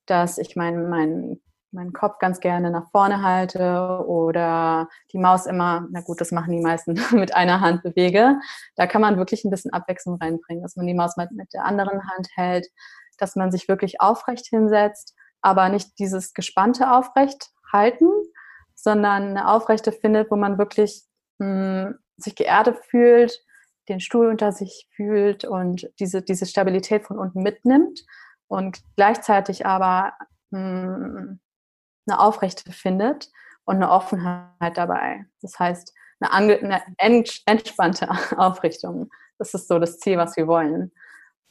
dass 0.09 0.39
ich 0.39 0.57
meinen 0.57 0.89
mein 0.89 1.41
meinen 1.73 1.93
Kopf 1.93 2.19
ganz 2.19 2.41
gerne 2.41 2.71
nach 2.71 2.91
vorne 2.91 3.23
halte 3.23 4.05
oder 4.07 4.89
die 5.13 5.19
Maus 5.19 5.47
immer, 5.47 5.87
na 5.91 6.01
gut, 6.01 6.21
das 6.21 6.33
machen 6.33 6.53
die 6.53 6.61
meisten, 6.61 6.95
mit 7.13 7.35
einer 7.35 7.61
Hand 7.61 7.83
bewege. 7.83 8.39
Da 8.77 8.87
kann 8.87 9.03
man 9.03 9.17
wirklich 9.17 9.45
ein 9.45 9.51
bisschen 9.51 9.73
Abwechslung 9.73 10.19
reinbringen, 10.21 10.63
dass 10.63 10.77
man 10.77 10.87
die 10.87 10.95
Maus 10.95 11.17
mit, 11.17 11.31
mit 11.33 11.53
der 11.53 11.65
anderen 11.65 12.09
Hand 12.09 12.29
hält, 12.35 12.69
dass 13.19 13.37
man 13.37 13.51
sich 13.51 13.69
wirklich 13.69 14.01
aufrecht 14.01 14.47
hinsetzt, 14.47 15.15
aber 15.41 15.69
nicht 15.69 15.99
dieses 15.99 16.35
gespannte 16.35 16.93
Aufrecht 16.93 17.51
halten, 17.73 18.09
sondern 18.75 19.31
eine 19.31 19.49
Aufrechte 19.49 19.93
findet, 19.93 20.31
wo 20.31 20.37
man 20.37 20.59
wirklich 20.59 21.05
mh, 21.39 21.85
hm, 21.85 21.99
sich 22.17 22.35
geerdet 22.35 22.79
fühlt, 22.85 23.41
den 23.89 24.01
Stuhl 24.01 24.29
unter 24.29 24.53
sich 24.53 24.89
fühlt 24.95 25.45
und 25.45 25.91
diese, 25.99 26.23
diese 26.23 26.47
Stabilität 26.47 27.05
von 27.05 27.19
unten 27.19 27.43
mitnimmt 27.43 28.05
und 28.47 28.81
gleichzeitig 28.97 29.67
aber 29.67 30.15
mh, 30.51 30.61
hm, 30.61 31.41
eine 32.09 32.21
Aufrechte 32.21 32.73
findet 32.73 33.31
und 33.65 33.77
eine 33.77 33.91
Offenheit 33.91 34.77
dabei. 34.77 35.27
Das 35.43 35.59
heißt, 35.59 35.95
eine, 36.21 36.83
eine 36.99 37.25
entspannte 37.45 38.09
Aufrichtung. 38.37 39.11
Das 39.39 39.55
ist 39.55 39.69
so 39.69 39.79
das 39.79 39.99
Ziel, 39.99 40.17
was 40.17 40.37
wir 40.37 40.49
wollen. 40.49 40.93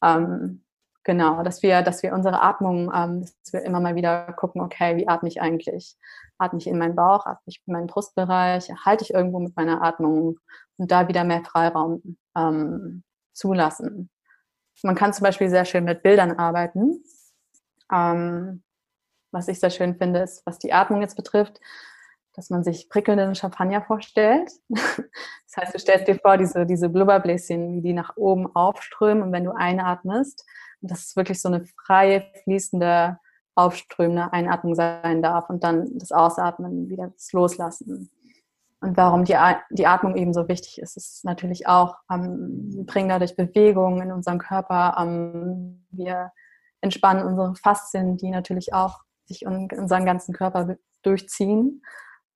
Ähm, 0.04 0.64
genau, 1.04 1.44
dass 1.44 1.64
wir, 1.64 1.82
dass 1.82 2.04
wir 2.04 2.14
unsere 2.14 2.42
Atmung, 2.42 2.92
ähm, 2.94 3.22
dass 3.22 3.54
wir 3.54 3.64
immer 3.64 3.80
mal 3.80 3.96
wieder 3.96 4.34
gucken, 4.34 4.62
okay, 4.62 4.98
wie 4.98 5.08
atme 5.08 5.30
ich 5.30 5.42
eigentlich? 5.42 5.96
Atme 6.38 6.60
ich 6.60 6.68
in 6.68 6.78
meinen 6.78 6.96
Bauch, 6.96 7.26
atme 7.26 7.44
ich 7.46 7.62
in 7.66 7.74
meinen 7.74 7.88
Brustbereich, 7.88 8.70
halte 8.86 9.04
ich 9.04 9.14
irgendwo 9.14 9.40
mit 9.40 9.56
meiner 9.56 9.82
Atmung 9.82 10.38
und 10.78 10.92
da 10.92 11.08
wieder 11.08 11.24
mehr 11.24 11.44
Freiraum 11.44 12.18
ähm, 12.36 13.04
zulassen. 13.34 14.10
Man 14.84 14.96
kann 14.96 15.14
zum 15.14 15.24
Beispiel 15.24 15.50
sehr 15.50 15.66
schön 15.66 15.86
mit 15.86 16.04
Bildern 16.04 16.34
arbeiten. 16.34 17.04
Ähm, 17.92 18.64
was 19.32 19.48
ich 19.48 19.60
sehr 19.60 19.70
schön 19.70 19.96
finde, 19.96 20.22
ist, 20.22 20.46
was 20.46 20.60
die 20.60 20.74
Atmung 20.74 21.02
jetzt 21.02 21.16
betrifft, 21.16 21.60
dass 22.34 22.50
man 22.50 22.64
sich 22.64 22.90
prickelnden 22.90 23.36
Champagner 23.36 23.82
vorstellt. 23.82 24.52
Das 25.50 25.64
heißt, 25.64 25.76
du 25.76 25.80
stellst 25.80 26.08
dir 26.08 26.20
vor, 26.20 26.38
diese, 26.38 26.66
diese 26.66 26.90
Blubberbläschen, 26.90 27.74
wie 27.74 27.82
die 27.82 27.94
nach 27.94 28.16
oben 28.18 28.54
aufströmen 28.54 29.24
und 29.24 29.32
wenn 29.32 29.46
du 29.46 29.52
einatmest, 29.52 30.46
und 30.82 30.92
das 30.92 31.00
ist 31.00 31.16
wirklich 31.16 31.42
so 31.42 31.48
eine 31.48 31.66
freie, 31.86 32.26
fließende 32.44 33.18
aufströmende 33.56 34.32
Einatmung 34.32 34.76
sein 34.76 35.24
darf 35.24 35.50
und 35.50 35.64
dann 35.64 35.98
das 35.98 36.12
Ausatmen 36.12 36.90
wieder 36.90 37.08
das 37.08 37.32
Loslassen. 37.32 38.12
Und 38.82 38.96
warum 38.96 39.26
die, 39.26 39.36
die 39.72 39.88
Atmung 39.88 40.16
eben 40.16 40.34
so 40.34 40.48
wichtig 40.48 40.80
ist, 40.80 40.96
ist 40.96 41.26
natürlich 41.26 41.68
auch, 41.68 41.96
ähm, 42.12 42.70
wir 42.72 42.86
bringen 42.86 43.10
dadurch 43.10 43.36
Bewegung 43.36 44.02
in 44.02 44.12
unseren 44.12 44.38
Körper, 44.38 44.96
ähm, 45.00 45.88
wir 45.90 46.32
entspannen 46.82 47.26
unsere 47.26 47.56
Faszien, 47.56 48.18
die 48.18 48.30
natürlich 48.30 48.74
auch 48.74 49.00
sich 49.28 49.44
in 49.44 49.70
unseren 49.72 50.06
ganzen 50.06 50.34
Körper 50.34 50.78
durchziehen. 51.04 51.84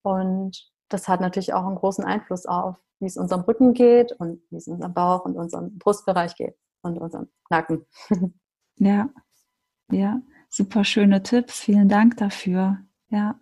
Und 0.04 0.72
das 0.90 1.08
hat 1.08 1.22
natürlich 1.22 1.54
auch 1.54 1.66
einen 1.66 1.76
großen 1.76 2.04
Einfluss 2.04 2.46
auf, 2.46 2.76
wie 3.00 3.06
es 3.06 3.18
unserem 3.18 3.42
Rücken 3.42 3.74
geht 3.74 4.12
und 4.14 4.42
wie 4.50 4.58
es 4.58 4.68
unserem 4.68 4.94
Bauch 4.94 5.26
und 5.26 5.36
unserem 5.38 5.78
Brustbereich 5.78 6.36
geht 6.36 6.56
und 6.82 6.98
unserem 6.98 7.30
Nacken. 7.50 7.86
Ja, 8.78 9.10
ja, 9.92 10.22
super 10.50 10.84
schöne 10.84 11.22
Tipps. 11.22 11.60
Vielen 11.60 11.88
Dank 11.88 12.18
dafür. 12.18 12.80
Ja. 13.10 13.40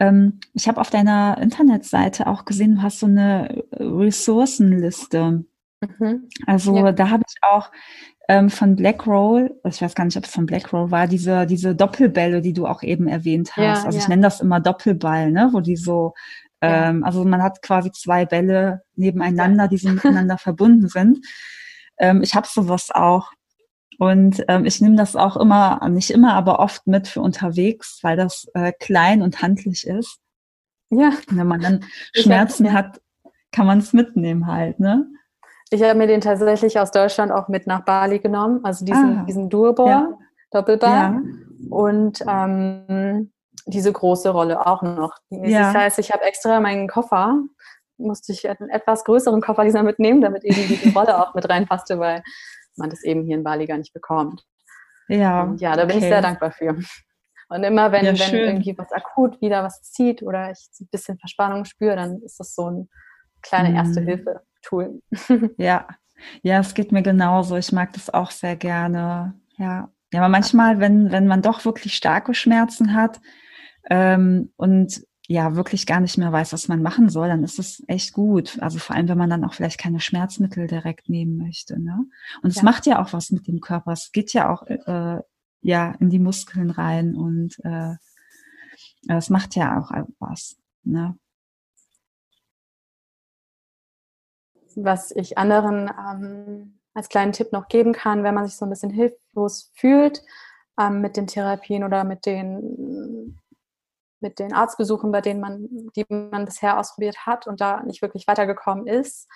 Ähm, 0.00 0.40
ich 0.54 0.66
habe 0.66 0.80
auf 0.80 0.90
deiner 0.90 1.38
Internetseite 1.40 2.26
auch 2.26 2.44
gesehen, 2.44 2.76
du 2.76 2.82
hast 2.82 2.98
so 2.98 3.06
eine 3.06 3.64
Ressourcenliste. 3.70 5.44
Mhm. 5.80 6.28
Also 6.46 6.76
ja. 6.76 6.90
da 6.90 7.10
habe 7.10 7.22
ich 7.28 7.36
auch 7.42 7.70
ähm, 8.28 8.50
von 8.50 8.76
Blackroll, 8.76 9.54
ich 9.68 9.80
weiß 9.80 9.94
gar 9.94 10.04
nicht, 10.04 10.16
ob 10.16 10.24
es 10.24 10.30
von 10.30 10.46
Blackroll 10.46 10.90
war, 10.90 11.06
diese, 11.06 11.46
diese 11.46 11.74
Doppelbälle, 11.74 12.40
die 12.40 12.52
du 12.52 12.66
auch 12.66 12.82
eben 12.82 13.06
erwähnt 13.06 13.56
hast. 13.56 13.80
Ja, 13.80 13.84
also 13.84 13.98
ja. 13.98 14.02
ich 14.02 14.08
nenne 14.08 14.22
das 14.22 14.40
immer 14.40 14.60
Doppelball, 14.60 15.30
ne? 15.30 15.50
wo 15.52 15.60
die 15.60 15.76
so, 15.76 16.14
ähm, 16.60 17.04
also 17.04 17.24
man 17.24 17.42
hat 17.42 17.62
quasi 17.62 17.92
zwei 17.92 18.26
Bälle 18.26 18.82
nebeneinander, 18.96 19.68
die 19.68 19.78
so 19.78 19.90
miteinander 19.90 20.38
verbunden 20.38 20.88
sind. 20.88 21.24
Ähm, 21.98 22.22
ich 22.22 22.34
habe 22.34 22.48
sowas 22.50 22.90
auch. 22.92 23.30
Und 23.98 24.44
ähm, 24.48 24.66
ich 24.66 24.80
nehme 24.80 24.96
das 24.96 25.16
auch 25.16 25.36
immer, 25.36 25.88
nicht 25.88 26.10
immer, 26.10 26.34
aber 26.34 26.58
oft 26.58 26.86
mit 26.86 27.08
für 27.08 27.22
unterwegs, 27.22 28.00
weil 28.02 28.16
das 28.16 28.46
äh, 28.54 28.72
klein 28.78 29.22
und 29.22 29.40
handlich 29.40 29.86
ist. 29.86 30.18
Ja. 30.90 31.12
Und 31.30 31.38
wenn 31.38 31.46
man 31.46 31.60
dann 31.60 31.84
Schmerzen 32.12 32.72
hat, 32.72 33.00
kann 33.52 33.66
man 33.66 33.78
es 33.78 33.92
mitnehmen 33.92 34.46
halt, 34.46 34.80
ne? 34.80 35.06
Ich 35.70 35.82
habe 35.82 35.94
mir 35.94 36.06
den 36.06 36.20
tatsächlich 36.20 36.78
aus 36.78 36.90
Deutschland 36.90 37.32
auch 37.32 37.48
mit 37.48 37.66
nach 37.66 37.84
Bali 37.84 38.18
genommen, 38.20 38.64
also 38.64 38.84
diesen, 38.84 39.18
ah, 39.18 39.24
diesen 39.24 39.48
Durball, 39.48 39.88
ja. 39.88 40.18
Doppelball. 40.52 40.90
Ja. 40.90 41.22
Und 41.70 42.24
ähm, 42.28 43.32
diese 43.66 43.92
große 43.92 44.30
Rolle 44.30 44.64
auch 44.64 44.82
noch. 44.82 45.14
Ja. 45.30 45.72
Das 45.72 45.74
heißt, 45.74 45.98
ich 45.98 46.12
habe 46.12 46.24
extra 46.24 46.60
meinen 46.60 46.88
Koffer, 46.88 47.40
musste 47.98 48.32
ich 48.32 48.48
einen 48.48 48.70
etwas 48.70 49.04
größeren 49.04 49.40
Koffer 49.40 49.64
dieser 49.64 49.82
mitnehmen, 49.82 50.20
damit 50.20 50.44
eben 50.44 50.68
diese 50.68 50.92
Rolle 50.92 51.18
auch 51.18 51.34
mit 51.34 51.48
reinpasste, 51.48 51.98
weil 51.98 52.22
man 52.76 52.90
das 52.90 53.02
eben 53.02 53.24
hier 53.24 53.36
in 53.36 53.42
Bali 53.42 53.66
gar 53.66 53.78
nicht 53.78 53.92
bekommt. 53.92 54.44
Ja. 55.08 55.42
Und 55.42 55.60
ja, 55.60 55.74
da 55.74 55.84
bin 55.84 55.96
okay. 55.96 56.04
ich 56.04 56.10
sehr 56.10 56.22
dankbar 56.22 56.52
für. 56.52 56.76
Und 57.48 57.62
immer 57.62 57.92
wenn, 57.92 58.04
ja, 58.04 58.12
wenn 58.18 58.34
irgendwie 58.34 58.76
was 58.76 58.92
akut 58.92 59.40
wieder 59.40 59.62
was 59.62 59.82
zieht 59.82 60.22
oder 60.22 60.50
ich 60.50 60.68
ein 60.80 60.88
bisschen 60.90 61.18
Verspannung 61.18 61.64
spüre, 61.64 61.96
dann 61.96 62.20
ist 62.22 62.40
das 62.40 62.54
so 62.54 62.70
ein 62.70 62.88
kleine 63.42 63.74
erste 63.74 64.00
mhm. 64.00 64.06
Hilfe. 64.06 64.42
Tool. 64.66 65.00
ja, 65.58 65.86
ja, 66.42 66.60
es 66.60 66.74
geht 66.74 66.92
mir 66.92 67.02
genauso. 67.02 67.56
Ich 67.56 67.72
mag 67.72 67.92
das 67.92 68.12
auch 68.12 68.30
sehr 68.30 68.56
gerne. 68.56 69.34
Ja, 69.58 69.90
ja, 70.12 70.20
aber 70.20 70.28
manchmal, 70.28 70.80
wenn 70.80 71.10
wenn 71.12 71.26
man 71.26 71.42
doch 71.42 71.64
wirklich 71.64 71.94
starke 71.94 72.34
Schmerzen 72.34 72.94
hat 72.94 73.20
ähm, 73.90 74.52
und 74.56 75.02
ja 75.28 75.56
wirklich 75.56 75.86
gar 75.86 76.00
nicht 76.00 76.18
mehr 76.18 76.32
weiß, 76.32 76.52
was 76.52 76.68
man 76.68 76.82
machen 76.82 77.08
soll, 77.08 77.28
dann 77.28 77.42
ist 77.42 77.58
es 77.58 77.82
echt 77.88 78.12
gut. 78.12 78.58
Also 78.60 78.78
vor 78.78 78.94
allem, 78.94 79.08
wenn 79.08 79.18
man 79.18 79.30
dann 79.30 79.44
auch 79.44 79.54
vielleicht 79.54 79.78
keine 79.78 80.00
Schmerzmittel 80.00 80.66
direkt 80.66 81.08
nehmen 81.08 81.36
möchte. 81.36 81.80
Ne? 81.80 82.06
Und 82.42 82.50
es 82.50 82.56
ja. 82.56 82.62
macht 82.62 82.86
ja 82.86 83.02
auch 83.02 83.12
was 83.12 83.30
mit 83.30 83.46
dem 83.48 83.60
Körper. 83.60 83.92
Es 83.92 84.12
geht 84.12 84.32
ja 84.32 84.50
auch 84.50 84.62
äh, 84.66 85.20
ja 85.62 85.92
in 85.98 86.10
die 86.10 86.18
Muskeln 86.18 86.70
rein 86.70 87.16
und 87.16 87.56
äh, 87.64 87.94
es 89.08 89.30
macht 89.30 89.56
ja 89.56 89.80
auch 89.80 89.90
was. 90.18 90.56
Ne? 90.84 91.16
Was 94.76 95.10
ich 95.10 95.38
anderen 95.38 95.88
ähm, 95.88 96.78
als 96.94 97.08
kleinen 97.08 97.32
Tipp 97.32 97.52
noch 97.52 97.68
geben 97.68 97.92
kann, 97.92 98.24
wenn 98.24 98.34
man 98.34 98.46
sich 98.46 98.56
so 98.56 98.64
ein 98.64 98.70
bisschen 98.70 98.90
hilflos 98.90 99.72
fühlt 99.74 100.22
ähm, 100.80 101.00
mit 101.00 101.16
den 101.16 101.26
Therapien 101.26 101.84
oder 101.84 102.04
mit 102.04 102.26
den, 102.26 103.38
mit 104.20 104.38
den 104.38 104.52
Arztbesuchen, 104.52 105.12
bei 105.12 105.20
denen 105.20 105.40
man, 105.40 105.68
die 105.96 106.04
man 106.08 106.44
bisher 106.44 106.78
ausprobiert 106.78 107.26
hat 107.26 107.46
und 107.46 107.60
da 107.60 107.82
nicht 107.82 108.02
wirklich 108.02 108.26
weitergekommen 108.26 108.86
ist, 108.86 109.28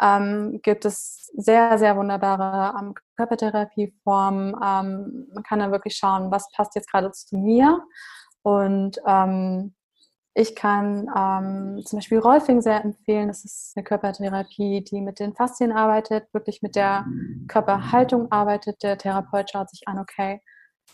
ähm, 0.00 0.60
gibt 0.62 0.84
es 0.84 1.30
sehr, 1.36 1.78
sehr 1.78 1.96
wunderbare 1.96 2.78
ähm, 2.78 2.94
Körpertherapieformen. 3.16 4.54
Ähm, 4.54 5.28
man 5.32 5.42
kann 5.42 5.58
dann 5.58 5.72
wirklich 5.72 5.96
schauen, 5.96 6.30
was 6.30 6.50
passt 6.52 6.74
jetzt 6.74 6.90
gerade 6.90 7.10
zu 7.12 7.36
mir 7.36 7.82
und 8.42 8.98
ähm, 9.06 9.74
ich 10.34 10.54
kann 10.54 11.10
ähm, 11.16 11.84
zum 11.84 11.98
Beispiel 11.98 12.18
Rolfing 12.18 12.60
sehr 12.62 12.84
empfehlen. 12.84 13.28
Das 13.28 13.44
ist 13.44 13.72
eine 13.74 13.84
Körpertherapie, 13.84 14.82
die 14.82 15.00
mit 15.00 15.18
den 15.18 15.34
Faszien 15.34 15.72
arbeitet, 15.72 16.32
wirklich 16.32 16.62
mit 16.62 16.76
der 16.76 17.04
Körperhaltung 17.48 18.30
arbeitet. 18.30 18.82
Der 18.82 18.96
Therapeut 18.96 19.50
schaut 19.50 19.70
sich 19.70 19.88
an, 19.88 19.98
okay, 19.98 20.40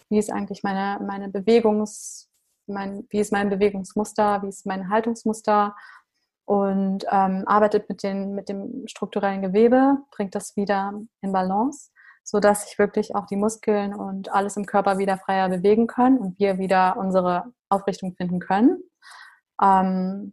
wie 0.09 0.18
ist 0.18 0.33
eigentlich 0.33 0.62
meine, 0.62 1.05
meine 1.05 1.29
Bewegungs, 1.29 2.31
mein, 2.66 3.07
wie 3.11 3.20
ist 3.20 3.33
mein 3.33 3.51
Bewegungsmuster, 3.51 4.42
wie 4.42 4.49
ist 4.49 4.66
mein 4.66 4.88
Haltungsmuster 4.90 5.75
und 6.46 7.05
ähm, 7.11 7.42
arbeitet 7.46 7.88
mit, 7.88 8.03
den, 8.03 8.35
mit 8.35 8.49
dem 8.49 8.87
strukturellen 8.87 9.42
Gewebe, 9.42 9.99
bringt 10.12 10.35
das 10.35 10.57
wieder 10.57 10.92
in 11.20 11.33
Balance, 11.33 11.90
sodass 12.22 12.66
sich 12.66 12.79
wirklich 12.79 13.14
auch 13.14 13.27
die 13.27 13.37
Muskeln 13.37 13.94
und 13.94 14.33
alles 14.33 14.57
im 14.57 14.64
Körper 14.64 14.99
wieder 14.99 15.18
freier 15.18 15.49
bewegen 15.49 15.87
können 15.87 16.18
und 16.18 16.38
wir 16.38 16.59
wieder 16.59 16.96
unsere 16.96 17.53
Aufrichtung 17.68 18.14
finden 18.14 18.38
können. 18.38 18.83
Ähm, 19.62 20.33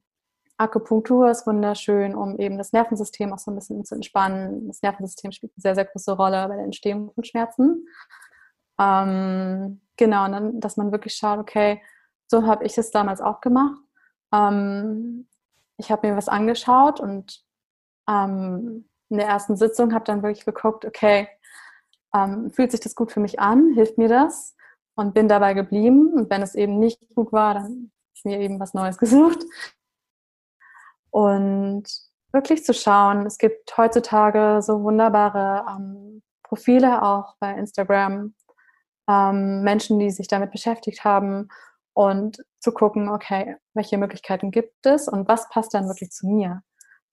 Akupunktur 0.58 1.30
ist 1.30 1.48
wunderschön, 1.48 2.16
um 2.16 2.38
eben 2.40 2.58
das 2.58 2.72
Nervensystem 2.74 3.34
auch 3.34 3.40
so 3.40 3.52
ein 3.52 3.56
bisschen 3.56 3.84
zu 3.86 3.96
entspannen. 3.96 4.68
Das 4.68 4.82
Nervensystem 4.82 5.32
spielt 5.32 5.54
eine 5.56 5.62
sehr, 5.62 5.76
sehr 5.76 5.86
große 5.86 6.12
Rolle 6.14 6.48
bei 6.48 6.56
der 6.56 6.66
Entstehung 6.66 7.12
von 7.14 7.24
Schmerzen. 7.24 7.88
Ähm, 8.80 9.82
genau, 9.98 10.26
und 10.26 10.32
dann, 10.32 10.60
dass 10.60 10.78
man 10.78 10.92
wirklich 10.92 11.16
schaut, 11.16 11.40
okay, 11.40 11.82
so 12.28 12.46
habe 12.46 12.66
ich 12.66 12.78
es 12.78 12.92
damals 12.92 13.22
auch 13.22 13.42
gemacht. 13.42 13.80
Ähm, 14.34 15.28
ich 15.78 15.92
habe 15.92 16.08
mir 16.08 16.16
was 16.16 16.30
angeschaut 16.30 17.00
und 17.00 17.44
ähm, 18.10 18.88
in 19.10 19.18
der 19.18 19.28
ersten 19.28 19.56
Sitzung 19.56 19.94
habe 19.94 20.06
dann 20.06 20.24
wirklich 20.24 20.46
geguckt, 20.46 20.86
okay, 20.86 21.28
ähm, 22.16 22.52
fühlt 22.52 22.72
sich 22.72 22.80
das 22.80 22.96
gut 22.96 23.12
für 23.12 23.20
mich 23.20 23.40
an? 23.40 23.74
Hilft 23.74 23.98
mir 23.98 24.08
das? 24.08 24.56
Und 24.96 25.14
bin 25.14 25.28
dabei 25.28 25.54
geblieben. 25.54 26.14
Und 26.14 26.30
wenn 26.30 26.42
es 26.44 26.56
eben 26.56 26.80
nicht 26.80 27.00
gut 27.16 27.32
war, 27.32 27.56
dann 27.56 27.92
mir 28.26 28.40
eben 28.40 28.60
was 28.60 28.74
Neues 28.74 28.98
gesucht. 28.98 29.44
Und 31.12 31.84
wirklich 32.32 32.66
zu 32.66 32.74
schauen, 32.74 33.26
es 33.26 33.38
gibt 33.38 33.78
heutzutage 33.78 34.62
so 34.62 34.84
wunderbare 34.84 35.66
ähm, 35.70 36.22
Profile 36.44 37.04
auch 37.04 37.36
bei 37.40 37.54
Instagram, 37.54 38.34
ähm, 39.08 39.62
Menschen, 39.62 40.00
die 40.00 40.12
sich 40.12 40.28
damit 40.28 40.52
beschäftigt 40.52 41.04
haben 41.04 41.50
und 41.94 42.38
zu 42.60 42.72
gucken, 42.72 43.10
okay, 43.10 43.58
welche 43.74 43.98
Möglichkeiten 43.98 44.52
gibt 44.52 44.86
es 44.86 45.08
und 45.08 45.28
was 45.28 45.48
passt 45.50 45.74
dann 45.74 45.88
wirklich 45.88 46.12
zu 46.12 46.28
mir, 46.28 46.64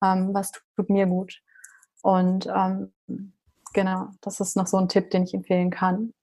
ähm, 0.03 0.31
was 0.33 0.53
tut 0.53 0.89
mir 0.89 1.07
gut. 1.07 1.41
Und 2.03 2.47
ähm, 2.47 2.93
genau, 3.75 4.09
das 4.23 4.41
ist 4.41 4.57
noch 4.57 4.67
so 4.67 4.79
ein 4.79 4.89
Tipp, 4.89 5.11
den 5.11 5.25
ich 5.25 5.35
empfehlen 5.35 5.71
kann. 5.71 6.15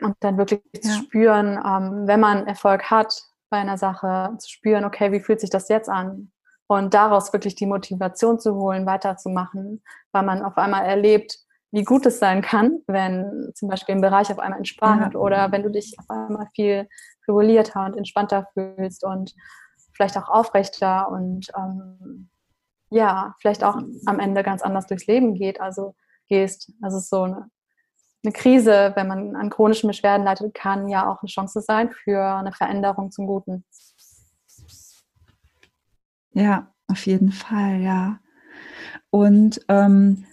Und 0.00 0.16
dann 0.20 0.38
wirklich 0.38 0.62
ja. 0.74 0.80
zu 0.82 0.90
spüren, 1.02 1.60
ähm, 1.64 2.06
wenn 2.06 2.20
man 2.20 2.46
Erfolg 2.46 2.90
hat, 2.90 3.22
bei 3.52 3.58
einer 3.58 3.76
Sache, 3.76 4.34
zu 4.38 4.48
spüren, 4.48 4.84
okay, 4.84 5.12
wie 5.12 5.20
fühlt 5.20 5.40
sich 5.40 5.50
das 5.50 5.68
jetzt 5.68 5.90
an? 5.90 6.32
Und 6.66 6.94
daraus 6.94 7.34
wirklich 7.34 7.54
die 7.54 7.66
Motivation 7.66 8.40
zu 8.40 8.54
holen, 8.54 8.86
weiterzumachen, 8.86 9.82
weil 10.10 10.22
man 10.22 10.42
auf 10.42 10.56
einmal 10.56 10.86
erlebt, 10.86 11.38
wie 11.70 11.84
gut 11.84 12.06
es 12.06 12.18
sein 12.18 12.40
kann, 12.40 12.80
wenn 12.86 13.52
zum 13.54 13.68
Beispiel 13.68 13.94
ein 13.94 14.00
Bereich 14.00 14.32
auf 14.32 14.38
einmal 14.38 14.58
entspannt 14.58 15.12
ja. 15.12 15.20
oder 15.20 15.52
wenn 15.52 15.62
du 15.62 15.70
dich 15.70 15.98
auf 15.98 16.08
einmal 16.08 16.48
viel 16.54 16.88
regulierter 17.28 17.84
und 17.84 17.96
entspannter 17.98 18.48
fühlst 18.54 19.04
und 19.04 19.34
vielleicht 19.92 20.16
auch 20.16 20.30
aufrechter 20.30 21.10
und 21.10 21.48
ähm, 21.54 22.30
ja, 22.90 23.34
vielleicht 23.38 23.64
auch 23.64 23.76
am 24.06 24.18
Ende 24.18 24.42
ganz 24.42 24.62
anders 24.62 24.86
durchs 24.86 25.06
Leben 25.06 25.34
geht, 25.34 25.60
also 25.60 25.94
gehst. 26.26 26.72
Also 26.80 26.98
so 27.00 27.24
eine 27.24 27.50
eine 28.24 28.32
Krise, 28.32 28.92
wenn 28.94 29.08
man 29.08 29.36
an 29.36 29.50
chronischen 29.50 29.88
Beschwerden 29.88 30.24
leidet, 30.24 30.54
kann 30.54 30.88
ja 30.88 31.10
auch 31.10 31.22
eine 31.22 31.28
Chance 31.28 31.60
sein 31.60 31.90
für 31.90 32.22
eine 32.22 32.52
Veränderung 32.52 33.10
zum 33.10 33.26
Guten. 33.26 33.64
Ja, 36.32 36.72
auf 36.88 37.06
jeden 37.06 37.32
Fall, 37.32 37.80
ja. 37.80 38.18
Und 39.10 39.60
ähm, 39.68 40.24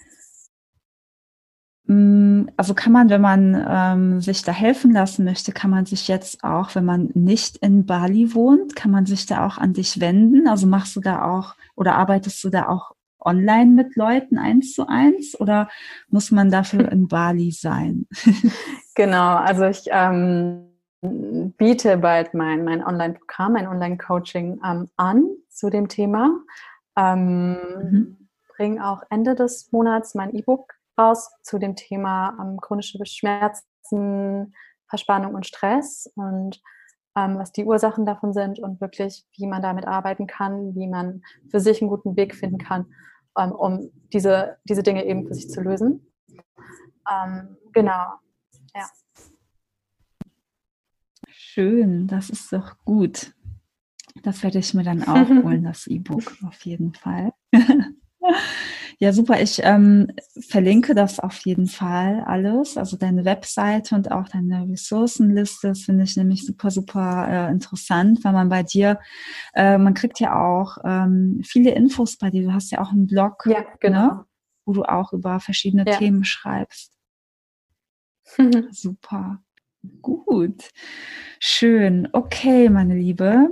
mm, 1.85 2.49
also 2.55 2.73
kann 2.73 2.93
man, 2.93 3.09
wenn 3.09 3.21
man 3.21 3.65
ähm, 3.67 4.21
sich 4.21 4.43
da 4.43 4.51
helfen 4.51 4.91
lassen 4.91 5.25
möchte, 5.25 5.51
kann 5.51 5.71
man 5.71 5.85
sich 5.85 6.07
jetzt 6.07 6.43
auch, 6.43 6.75
wenn 6.75 6.85
man 6.85 7.09
nicht 7.15 7.57
in 7.57 7.85
Bali 7.85 8.33
wohnt, 8.33 8.75
kann 8.75 8.91
man 8.91 9.05
sich 9.05 9.25
da 9.25 9.45
auch 9.45 9.57
an 9.57 9.73
dich 9.73 9.99
wenden. 9.99 10.47
Also 10.47 10.67
machst 10.67 10.95
du 10.95 11.01
da 11.01 11.23
auch 11.23 11.55
oder 11.75 11.95
arbeitest 11.95 12.43
du 12.43 12.49
da 12.49 12.69
auch 12.69 12.93
online 13.19 13.71
mit 13.71 13.95
Leuten 13.95 14.37
eins 14.37 14.73
zu 14.73 14.87
eins 14.87 15.39
oder 15.39 15.69
muss 16.09 16.31
man 16.31 16.49
dafür 16.49 16.91
in 16.91 17.07
Bali 17.07 17.51
sein? 17.51 18.07
genau, 18.95 19.35
also 19.35 19.65
ich 19.65 19.85
ähm, 19.91 20.69
biete 21.01 21.97
bald 21.97 22.33
mein, 22.33 22.63
mein 22.63 22.83
Online-Programm, 22.83 23.53
mein 23.53 23.67
Online-Coaching 23.67 24.61
ähm, 24.65 24.89
an 24.97 25.25
zu 25.49 25.69
dem 25.69 25.87
Thema. 25.87 26.31
Ähm, 26.97 27.57
mhm. 27.81 28.27
Bringe 28.55 28.85
auch 28.85 29.03
Ende 29.09 29.35
des 29.35 29.71
Monats 29.71 30.15
mein 30.15 30.35
E-Book 30.35 30.73
raus 30.99 31.31
zu 31.43 31.59
dem 31.59 31.75
Thema 31.75 32.37
ähm, 32.41 32.59
chronische 32.59 32.99
Schmerzen, 33.05 34.53
Verspannung 34.87 35.35
und 35.35 35.45
Stress 35.45 36.11
und 36.15 36.61
ähm, 37.15 37.37
was 37.37 37.51
die 37.51 37.65
Ursachen 37.65 38.05
davon 38.05 38.33
sind 38.33 38.59
und 38.59 38.81
wirklich, 38.81 39.25
wie 39.35 39.47
man 39.47 39.61
damit 39.61 39.87
arbeiten 39.87 40.27
kann, 40.27 40.75
wie 40.75 40.87
man 40.87 41.21
für 41.49 41.59
sich 41.59 41.81
einen 41.81 41.89
guten 41.89 42.15
Weg 42.15 42.35
finden 42.35 42.57
kann, 42.57 42.85
ähm, 43.37 43.51
um 43.51 43.89
diese, 44.13 44.57
diese 44.65 44.83
Dinge 44.83 45.05
eben 45.05 45.27
für 45.27 45.33
sich 45.33 45.49
zu 45.49 45.61
lösen. 45.61 46.05
Ähm, 47.09 47.57
genau, 47.73 48.13
ja. 48.75 48.87
Schön, 51.27 52.07
das 52.07 52.29
ist 52.29 52.53
doch 52.53 52.77
gut. 52.85 53.33
Das 54.23 54.43
werde 54.43 54.59
ich 54.59 54.73
mir 54.73 54.83
dann 54.83 55.03
auch 55.03 55.27
holen, 55.43 55.63
das 55.63 55.87
E-Book 55.87 56.37
auf 56.45 56.61
jeden 56.65 56.93
Fall. 56.93 57.33
Ja, 59.01 59.13
super. 59.13 59.41
Ich 59.41 59.61
ähm, 59.63 60.11
verlinke 60.49 60.93
das 60.93 61.21
auf 61.21 61.39
jeden 61.45 61.67
Fall 61.67 62.21
alles. 62.27 62.77
Also 62.77 62.97
deine 62.97 63.23
Webseite 63.23 63.95
und 63.95 64.11
auch 64.11 64.27
deine 64.27 64.67
Ressourcenliste. 64.69 65.69
Das 65.69 65.83
finde 65.83 66.03
ich 66.03 66.17
nämlich 66.17 66.45
super, 66.45 66.69
super 66.69 67.27
äh, 67.29 67.51
interessant, 67.51 68.21
weil 68.25 68.33
man 68.33 68.49
bei 68.49 68.61
dir, 68.61 68.99
äh, 69.53 69.77
man 69.77 69.93
kriegt 69.93 70.19
ja 70.19 70.37
auch 70.37 70.77
ähm, 70.83 71.41
viele 71.45 71.71
Infos 71.71 72.17
bei 72.17 72.29
dir. 72.29 72.43
Du 72.43 72.53
hast 72.53 72.71
ja 72.71 72.81
auch 72.81 72.91
einen 72.91 73.07
Blog, 73.07 73.45
ja, 73.45 73.63
genau. 73.79 74.07
ne, 74.07 74.25
wo 74.65 74.73
du 74.73 74.83
auch 74.83 75.13
über 75.13 75.39
verschiedene 75.39 75.85
ja. 75.87 75.97
Themen 75.97 76.25
schreibst. 76.25 76.91
super. 78.71 79.41
Gut. 80.01 80.71
Schön. 81.39 82.09
Okay, 82.11 82.67
meine 82.67 82.95
Liebe. 82.95 83.47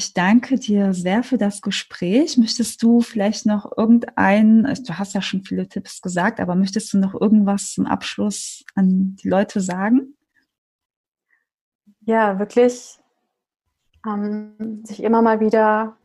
Ich 0.00 0.14
danke 0.14 0.58
dir 0.58 0.94
sehr 0.94 1.22
für 1.22 1.36
das 1.36 1.60
Gespräch. 1.60 2.38
Möchtest 2.38 2.82
du 2.82 3.02
vielleicht 3.02 3.44
noch 3.44 3.70
irgendein, 3.76 4.64
also 4.64 4.82
du 4.82 4.98
hast 4.98 5.12
ja 5.12 5.20
schon 5.20 5.42
viele 5.42 5.68
Tipps 5.68 6.00
gesagt, 6.00 6.40
aber 6.40 6.54
möchtest 6.54 6.90
du 6.94 6.98
noch 6.98 7.12
irgendwas 7.12 7.74
zum 7.74 7.84
Abschluss 7.84 8.64
an 8.74 9.16
die 9.16 9.28
Leute 9.28 9.60
sagen? 9.60 10.16
Ja, 12.00 12.38
wirklich 12.38 12.98
ähm, 14.06 14.82
sich 14.86 15.02
immer 15.02 15.20
mal 15.20 15.38
wieder, 15.38 15.98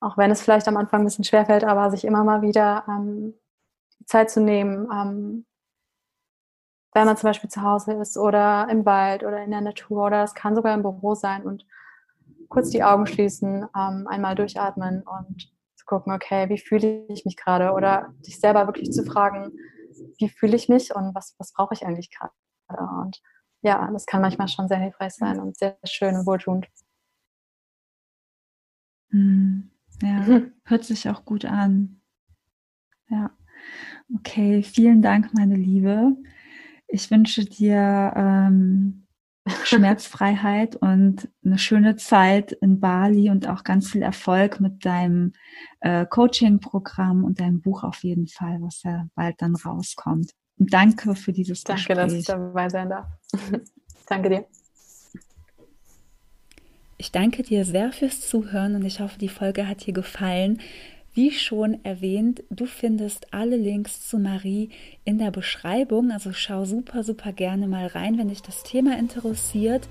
auch 0.00 0.18
wenn 0.18 0.32
es 0.32 0.42
vielleicht 0.42 0.66
am 0.66 0.76
Anfang 0.76 1.02
ein 1.02 1.04
bisschen 1.04 1.22
schwerfällt, 1.22 1.62
aber 1.62 1.92
sich 1.92 2.04
immer 2.04 2.24
mal 2.24 2.42
wieder 2.42 2.84
ähm, 2.88 3.34
Zeit 4.06 4.28
zu 4.28 4.40
nehmen, 4.40 4.88
ähm, 4.92 5.46
wenn 6.94 7.06
man 7.06 7.16
zum 7.16 7.28
Beispiel 7.28 7.48
zu 7.48 7.62
Hause 7.62 7.92
ist 7.92 8.18
oder 8.18 8.66
im 8.68 8.84
Wald 8.84 9.22
oder 9.22 9.40
in 9.40 9.52
der 9.52 9.60
Natur 9.60 10.06
oder 10.06 10.24
es 10.24 10.34
kann 10.34 10.56
sogar 10.56 10.74
im 10.74 10.82
Büro 10.82 11.14
sein 11.14 11.44
und 11.44 11.64
kurz 12.50 12.70
die 12.70 12.82
Augen 12.82 13.06
schließen, 13.06 13.66
ähm, 13.74 14.06
einmal 14.08 14.34
durchatmen 14.34 15.02
und 15.02 15.50
zu 15.76 15.84
gucken, 15.86 16.12
okay, 16.12 16.48
wie 16.50 16.58
fühle 16.58 17.06
ich 17.08 17.24
mich 17.24 17.36
gerade? 17.36 17.72
Oder 17.72 18.12
sich 18.20 18.38
selber 18.38 18.66
wirklich 18.66 18.90
zu 18.90 19.04
fragen, 19.04 19.52
wie 20.18 20.28
fühle 20.28 20.56
ich 20.56 20.68
mich 20.68 20.94
und 20.94 21.14
was, 21.14 21.34
was 21.38 21.52
brauche 21.52 21.72
ich 21.74 21.86
eigentlich 21.86 22.10
gerade? 22.10 22.32
Und 23.02 23.20
ja, 23.62 23.90
das 23.92 24.06
kann 24.06 24.20
manchmal 24.20 24.48
schon 24.48 24.68
sehr 24.68 24.78
hilfreich 24.78 25.14
sein 25.14 25.40
und 25.40 25.56
sehr 25.56 25.78
schön 25.84 26.16
und 26.16 26.26
wohltuend. 26.26 26.66
Hm, 29.10 29.70
ja, 30.02 30.42
hört 30.64 30.84
sich 30.84 31.08
auch 31.08 31.24
gut 31.24 31.44
an. 31.44 32.00
Ja, 33.08 33.30
okay, 34.14 34.62
vielen 34.62 35.02
Dank, 35.02 35.34
meine 35.34 35.56
Liebe. 35.56 36.16
Ich 36.86 37.10
wünsche 37.10 37.44
dir 37.44 38.12
ähm, 38.16 39.06
Schmerzfreiheit 39.64 40.76
und 40.76 41.28
eine 41.44 41.58
schöne 41.58 41.96
Zeit 41.96 42.52
in 42.52 42.80
Bali 42.80 43.30
und 43.30 43.48
auch 43.48 43.64
ganz 43.64 43.90
viel 43.90 44.02
Erfolg 44.02 44.60
mit 44.60 44.84
deinem 44.84 45.32
äh, 45.80 46.06
Coaching-Programm 46.06 47.24
und 47.24 47.40
deinem 47.40 47.60
Buch 47.60 47.84
auf 47.84 48.02
jeden 48.02 48.26
Fall, 48.26 48.58
was 48.60 48.82
ja 48.82 49.06
bald 49.14 49.36
dann 49.42 49.54
rauskommt. 49.54 50.32
Und 50.58 50.72
danke 50.72 51.14
für 51.14 51.32
dieses 51.32 51.64
danke, 51.64 51.80
Gespräch. 51.80 51.96
Danke, 51.96 52.12
dass 52.12 52.20
ich 52.20 52.26
dabei 52.26 52.68
sein 52.68 52.88
darf. 52.90 53.06
danke 54.06 54.28
dir. 54.28 54.46
Ich 56.98 57.12
danke 57.12 57.42
dir 57.42 57.64
sehr 57.64 57.92
fürs 57.92 58.28
Zuhören 58.28 58.74
und 58.74 58.84
ich 58.84 59.00
hoffe, 59.00 59.18
die 59.18 59.30
Folge 59.30 59.66
hat 59.66 59.86
dir 59.86 59.94
gefallen. 59.94 60.60
Wie 61.20 61.32
schon 61.32 61.84
erwähnt, 61.84 62.42
du 62.48 62.64
findest 62.64 63.34
alle 63.34 63.58
Links 63.58 64.08
zu 64.08 64.18
Marie 64.18 64.70
in 65.04 65.18
der 65.18 65.30
Beschreibung. 65.30 66.12
Also 66.12 66.32
schau 66.32 66.64
super, 66.64 67.04
super 67.04 67.34
gerne 67.34 67.68
mal 67.68 67.88
rein, 67.88 68.16
wenn 68.16 68.28
dich 68.28 68.40
das 68.40 68.62
Thema 68.62 68.98
interessiert. 68.98 69.86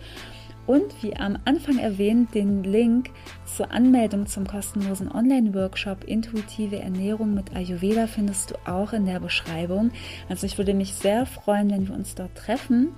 Und 0.65 1.03
wie 1.03 1.15
am 1.15 1.37
Anfang 1.45 1.77
erwähnt, 1.77 2.33
den 2.33 2.63
Link 2.63 3.11
zur 3.45 3.69
Anmeldung 3.69 4.25
zum 4.25 4.47
kostenlosen 4.47 5.11
Online-Workshop 5.11 6.03
Intuitive 6.03 6.79
Ernährung 6.79 7.35
mit 7.35 7.55
Ayurveda 7.55 8.07
findest 8.07 8.49
du 8.49 8.55
auch 8.65 8.91
in 8.91 9.05
der 9.05 9.19
Beschreibung. 9.19 9.91
Also 10.29 10.47
ich 10.47 10.57
würde 10.57 10.73
mich 10.73 10.95
sehr 10.95 11.27
freuen, 11.27 11.69
wenn 11.69 11.87
wir 11.87 11.93
uns 11.93 12.15
dort 12.15 12.33
treffen. 12.33 12.93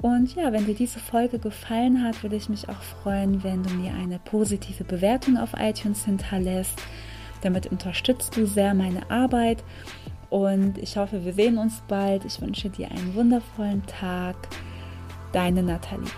Und 0.00 0.34
ja, 0.34 0.50
wenn 0.50 0.64
dir 0.64 0.74
diese 0.74 0.98
Folge 0.98 1.38
gefallen 1.38 2.02
hat, 2.02 2.22
würde 2.22 2.36
ich 2.36 2.48
mich 2.48 2.70
auch 2.70 2.80
freuen, 2.80 3.44
wenn 3.44 3.62
du 3.62 3.68
mir 3.74 3.92
eine 3.92 4.18
positive 4.18 4.84
Bewertung 4.84 5.36
auf 5.36 5.50
iTunes 5.58 6.06
hinterlässt. 6.06 6.80
Damit 7.42 7.66
unterstützt 7.66 8.36
du 8.36 8.46
sehr 8.46 8.74
meine 8.74 9.10
Arbeit 9.10 9.62
und 10.30 10.78
ich 10.78 10.96
hoffe, 10.96 11.24
wir 11.24 11.32
sehen 11.32 11.58
uns 11.58 11.82
bald. 11.88 12.24
Ich 12.24 12.40
wünsche 12.40 12.68
dir 12.70 12.90
einen 12.90 13.14
wundervollen 13.14 13.84
Tag. 13.86 14.36
Deine 15.32 15.62
Nathalie. 15.62 16.10